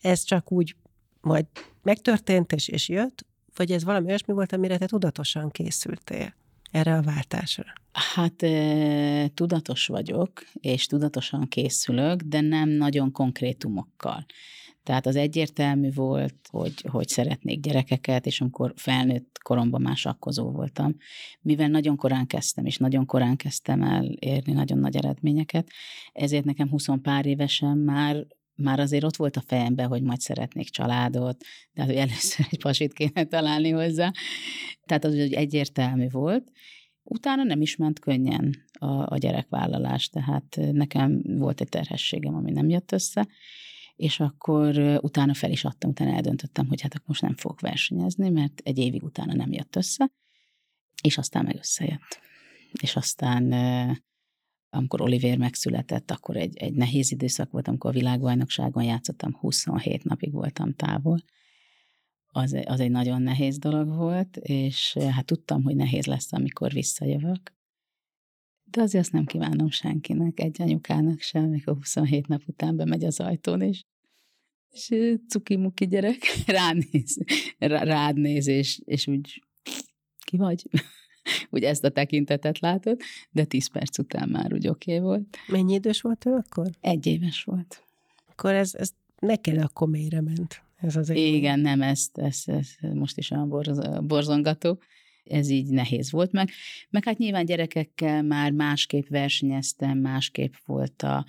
[0.00, 0.76] Ez csak úgy
[1.20, 1.46] majd
[1.82, 6.34] megtörtént és, és jött, vagy ez valami olyasmi volt, amire te tudatosan készültél
[6.70, 7.72] erre a váltásra?
[7.92, 8.44] Hát
[9.34, 14.26] tudatos vagyok, és tudatosan készülök, de nem nagyon konkrétumokkal.
[14.82, 20.96] Tehát az egyértelmű volt, hogy, hogy szeretnék gyerekeket, és amikor felnőtt koromban már sakkozó voltam,
[21.40, 25.68] mivel nagyon korán kezdtem, és nagyon korán kezdtem el érni nagyon nagy eredményeket,
[26.12, 28.26] ezért nekem 20 pár évesen már
[28.58, 32.92] már azért ott volt a fejemben, hogy majd szeretnék családot, de hát, először egy pasit
[32.92, 34.12] kéne találni hozzá.
[34.86, 36.52] Tehát az hogy egyértelmű volt.
[37.02, 42.68] Utána nem is ment könnyen a, a gyerekvállalás, tehát nekem volt egy terhességem, ami nem
[42.68, 43.26] jött össze,
[43.96, 48.28] és akkor utána fel is adtam, utána eldöntöttem, hogy hát akkor most nem fogok versenyezni,
[48.28, 50.10] mert egy évig utána nem jött össze,
[51.02, 52.20] és aztán meg összejött.
[52.82, 53.52] És aztán
[54.70, 60.32] amikor Oliver megszületett, akkor egy, egy nehéz időszak volt, amikor a világbajnokságon játszottam, 27 napig
[60.32, 61.18] voltam távol.
[62.26, 67.56] Az, az egy nagyon nehéz dolog volt, és hát tudtam, hogy nehéz lesz, amikor visszajövök.
[68.64, 73.20] De azért azt nem kívánom senkinek, egy anyukának sem, amikor 27 nap után bemegy az
[73.20, 73.84] ajtón, és,
[74.70, 77.18] és cuki-muki gyerek rád néz,
[77.58, 79.42] rád néz és, és úgy
[80.24, 80.64] ki vagy?
[81.50, 83.00] úgy ezt a tekintetet látod,
[83.30, 85.36] de 10 perc után már úgy oké okay volt.
[85.46, 86.66] Mennyi idős volt ő akkor?
[86.80, 87.82] Egy éves volt.
[88.30, 90.62] Akkor ez, ez neked akkor mélyre ment.
[90.76, 94.78] Ez az Igen, nem, ezt, ezt, ezt most is olyan borz, borzongató
[95.28, 96.50] ez így nehéz volt meg.
[96.90, 101.24] Meg hát nyilván gyerekekkel már másképp versenyeztem, másképp volt a,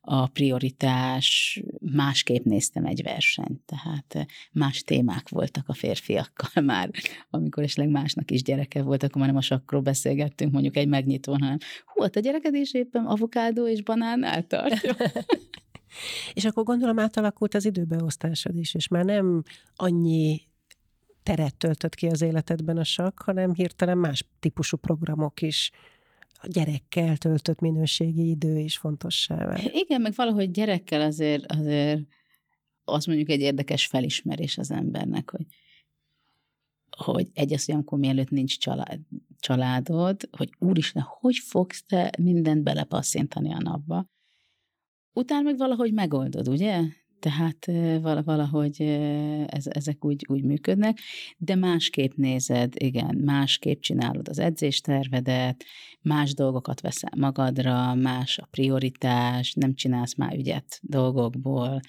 [0.00, 6.90] a prioritás, másképp néztem egy versenyt, tehát más témák voltak a férfiakkal már,
[7.30, 11.40] amikor esetleg másnak is gyereke volt, akkor már nem a sakról beszélgettünk, mondjuk egy megnyitón,
[11.40, 14.80] hanem hú, a gyereked is éppen avokádó és banánnál tart.
[16.34, 19.42] és akkor gondolom átalakult az időbeosztásod is, és már nem
[19.74, 20.48] annyi
[21.22, 25.70] teret töltött ki az életedben a sak, hanem hirtelen más típusú programok is
[26.42, 29.70] a gyerekkel töltött minőségi idő is fontossá vált.
[29.72, 32.00] Igen, meg valahogy gyerekkel azért, azért
[32.84, 35.46] az mondjuk egy érdekes felismerés az embernek, hogy
[36.96, 39.00] hogy egy az, hogy mielőtt nincs család,
[39.38, 44.06] családod, hogy úristen, hogy fogsz te mindent belepasszintani a napba?
[45.12, 46.82] Utána meg valahogy megoldod, ugye?
[47.20, 47.66] Tehát
[48.24, 48.80] valahogy
[49.46, 50.98] ez, ezek úgy, úgy működnek,
[51.38, 55.64] de másképp nézed, igen, másképp csinálod az edzéstervedet,
[56.02, 61.80] más dolgokat veszel magadra, más a prioritás, nem csinálsz már ügyet dolgokból,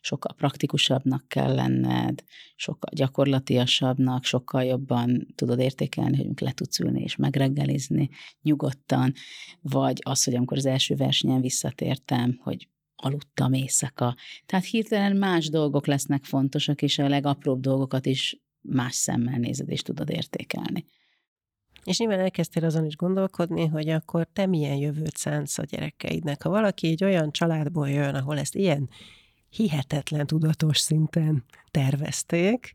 [0.00, 2.24] sokkal praktikusabbnak kell lenned,
[2.56, 8.08] sokkal gyakorlatiasabbnak, sokkal jobban tudod értékelni, hogy le tudsz ülni és megreggelizni
[8.42, 9.12] nyugodtan,
[9.60, 12.68] vagy az, hogy amikor az első versenyen visszatértem, hogy
[13.02, 14.16] aludtam éjszaka.
[14.46, 19.82] Tehát hirtelen más dolgok lesznek fontosak, és a legapróbb dolgokat is más szemmel nézed, és
[19.82, 20.84] tudod értékelni.
[21.84, 26.42] És nyilván elkezdtél azon is gondolkodni, hogy akkor te milyen jövőt szánsz a gyerekeidnek.
[26.42, 28.88] Ha valaki egy olyan családból jön, ahol ezt ilyen
[29.50, 32.74] hihetetlen tudatos szinten tervezték,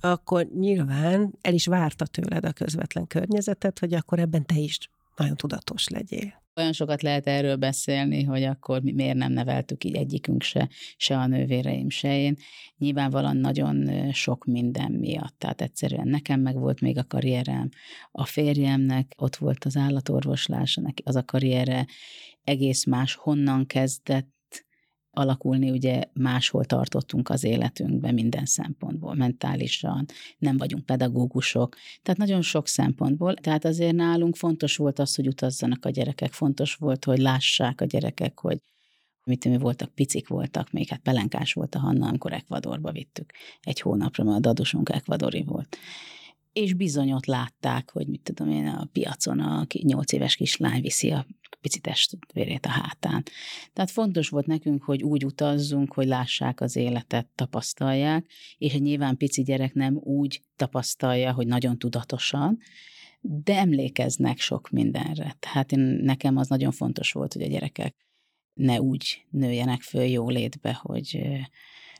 [0.00, 4.78] akkor nyilván el is várta tőled a közvetlen környezetet, hogy akkor ebben te is
[5.16, 6.41] nagyon tudatos legyél.
[6.56, 11.16] Olyan sokat lehet erről beszélni, hogy akkor mi miért nem neveltük így egyikünk se, se
[11.16, 12.36] a nővéreim, se én.
[12.78, 15.38] Nyilvánvalóan nagyon sok minden miatt.
[15.38, 17.68] Tehát egyszerűen nekem meg volt még a karrierem,
[18.10, 21.86] a férjemnek ott volt az állatorvoslása, neki az a karriere
[22.44, 24.31] egész más, honnan kezdett
[25.12, 30.06] alakulni, ugye máshol tartottunk az életünkben minden szempontból, mentálisan,
[30.38, 33.34] nem vagyunk pedagógusok, tehát nagyon sok szempontból.
[33.34, 37.84] Tehát azért nálunk fontos volt az, hogy utazzanak a gyerekek, fontos volt, hogy lássák a
[37.84, 38.58] gyerekek, hogy
[39.24, 43.32] mit mi voltak, picik voltak, még hát pelenkás volt a Hanna, amikor Ekvadorba vittük.
[43.60, 45.76] Egy hónapra, mert a dadusunk ekvadori volt
[46.52, 51.10] és bizony ott látták, hogy mit tudom én, a piacon a nyolc éves kislány viszi
[51.10, 51.26] a
[51.62, 53.22] pici testvérét a hátán.
[53.72, 58.26] Tehát fontos volt nekünk, hogy úgy utazzunk, hogy lássák az életet, tapasztalják,
[58.58, 62.58] és egy nyilván pici gyerek nem úgy tapasztalja, hogy nagyon tudatosan,
[63.20, 65.36] de emlékeznek sok mindenre.
[65.38, 67.94] Tehát én, nekem az nagyon fontos volt, hogy a gyerekek
[68.54, 71.22] ne úgy nőjenek föl jó létbe, hogy,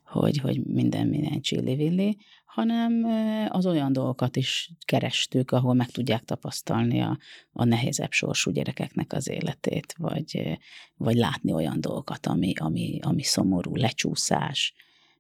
[0.05, 2.16] hogy, hogy minden minden csillivilli,
[2.53, 3.05] hanem
[3.48, 7.18] az olyan dolgokat is kerestük, ahol meg tudják tapasztalni a,
[7.53, 10.59] a nehézebb sorsú gyerekeknek az életét, vagy,
[10.96, 14.74] vagy látni olyan dolgokat, ami, ami, ami szomorú, lecsúszás,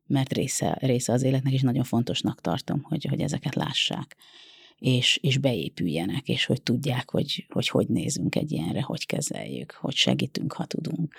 [0.06, 4.16] mert része, része az életnek, és nagyon fontosnak tartom, hogy, hogy ezeket lássák.
[4.78, 9.94] és, és beépüljenek, és hogy tudják, hogy, hogy hogy nézünk egy ilyenre, hogy kezeljük, hogy
[9.94, 11.14] segítünk, ha tudunk.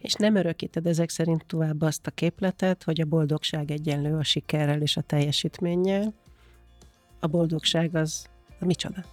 [0.00, 4.82] És nem örökíted ezek szerint tovább azt a képletet, hogy a boldogság egyenlő a sikerrel
[4.82, 6.12] és a teljesítménnyel.
[7.20, 8.26] A boldogság az
[8.60, 9.04] a micsoda?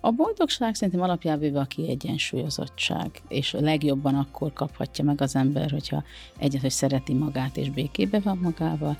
[0.00, 6.04] A boldogság szerintem alapjában a kiegyensúlyozottság, és legjobban akkor kaphatja meg az ember, hogyha
[6.38, 8.96] egyet, hogy szereti magát és békébe van magával,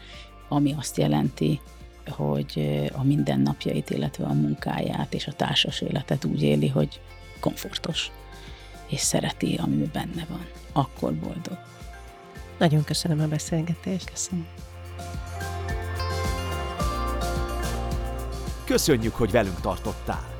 [0.49, 1.61] ami azt jelenti,
[2.09, 7.01] hogy a mindennapjait, illetve a munkáját és a társas életet úgy éli, hogy
[7.41, 8.11] komfortos,
[8.93, 10.47] és szereti, ami benne van.
[10.73, 11.59] Akkor boldog.
[12.59, 14.11] Nagyon köszönöm a beszélgetést.
[14.11, 14.47] Köszönöm.
[18.65, 20.31] Köszönjük, hogy velünk tartottál!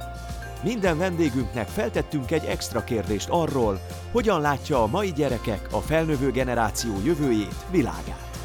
[0.63, 3.81] Minden vendégünknek feltettünk egy extra kérdést arról,
[4.13, 8.39] hogyan látja a mai gyerekek a felnövő generáció jövőjét, világát.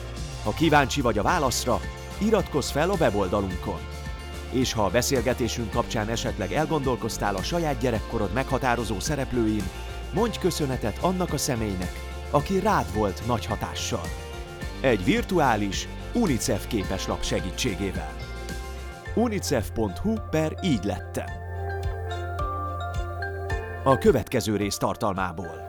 [0.43, 1.79] Ha kíváncsi vagy a válaszra,
[2.17, 3.79] iratkozz fel a weboldalunkon.
[4.51, 9.63] És ha a beszélgetésünk kapcsán esetleg elgondolkoztál a saját gyerekkorod meghatározó szereplőin,
[10.13, 11.91] mondj köszönetet annak a személynek,
[12.31, 14.05] aki rád volt nagy hatással.
[14.81, 18.13] Egy virtuális UNICEF képeslap segítségével.
[19.15, 21.29] unicef.hu per így lettem.
[23.83, 25.66] A következő rész tartalmából.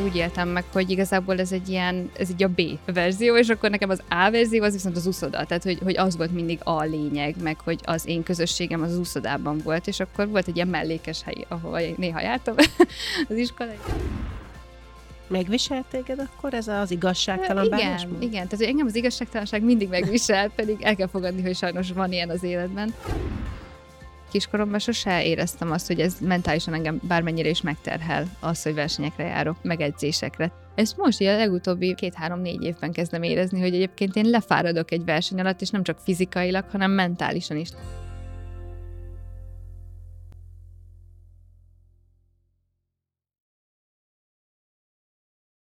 [0.00, 2.62] Úgy éltem meg, hogy igazából ez egy ilyen, ez egy a B
[2.94, 6.16] verzió, és akkor nekem az A verzió az viszont az úszoda, tehát hogy, hogy az
[6.16, 10.48] volt mindig a lényeg, meg hogy az én közösségem az úszodában volt, és akkor volt
[10.48, 12.54] egy ilyen mellékes hely, ahol néha jártam
[13.28, 13.78] az iskolai.
[15.26, 18.22] Megviselt téged akkor ez az igazságtalan igen, bánásmód?
[18.22, 22.12] igen, tehát hogy engem az igazságtalanság mindig megvisel, pedig el kell fogadni, hogy sajnos van
[22.12, 22.94] ilyen az életben
[24.30, 29.56] kiskoromban sose éreztem azt, hogy ez mentálisan engem bármennyire is megterhel az, hogy versenyekre járok,
[29.62, 30.52] megedzésekre.
[30.74, 35.60] Ezt most a legutóbbi két-három-négy évben kezdem érezni, hogy egyébként én lefáradok egy verseny alatt,
[35.60, 37.68] és nem csak fizikailag, hanem mentálisan is.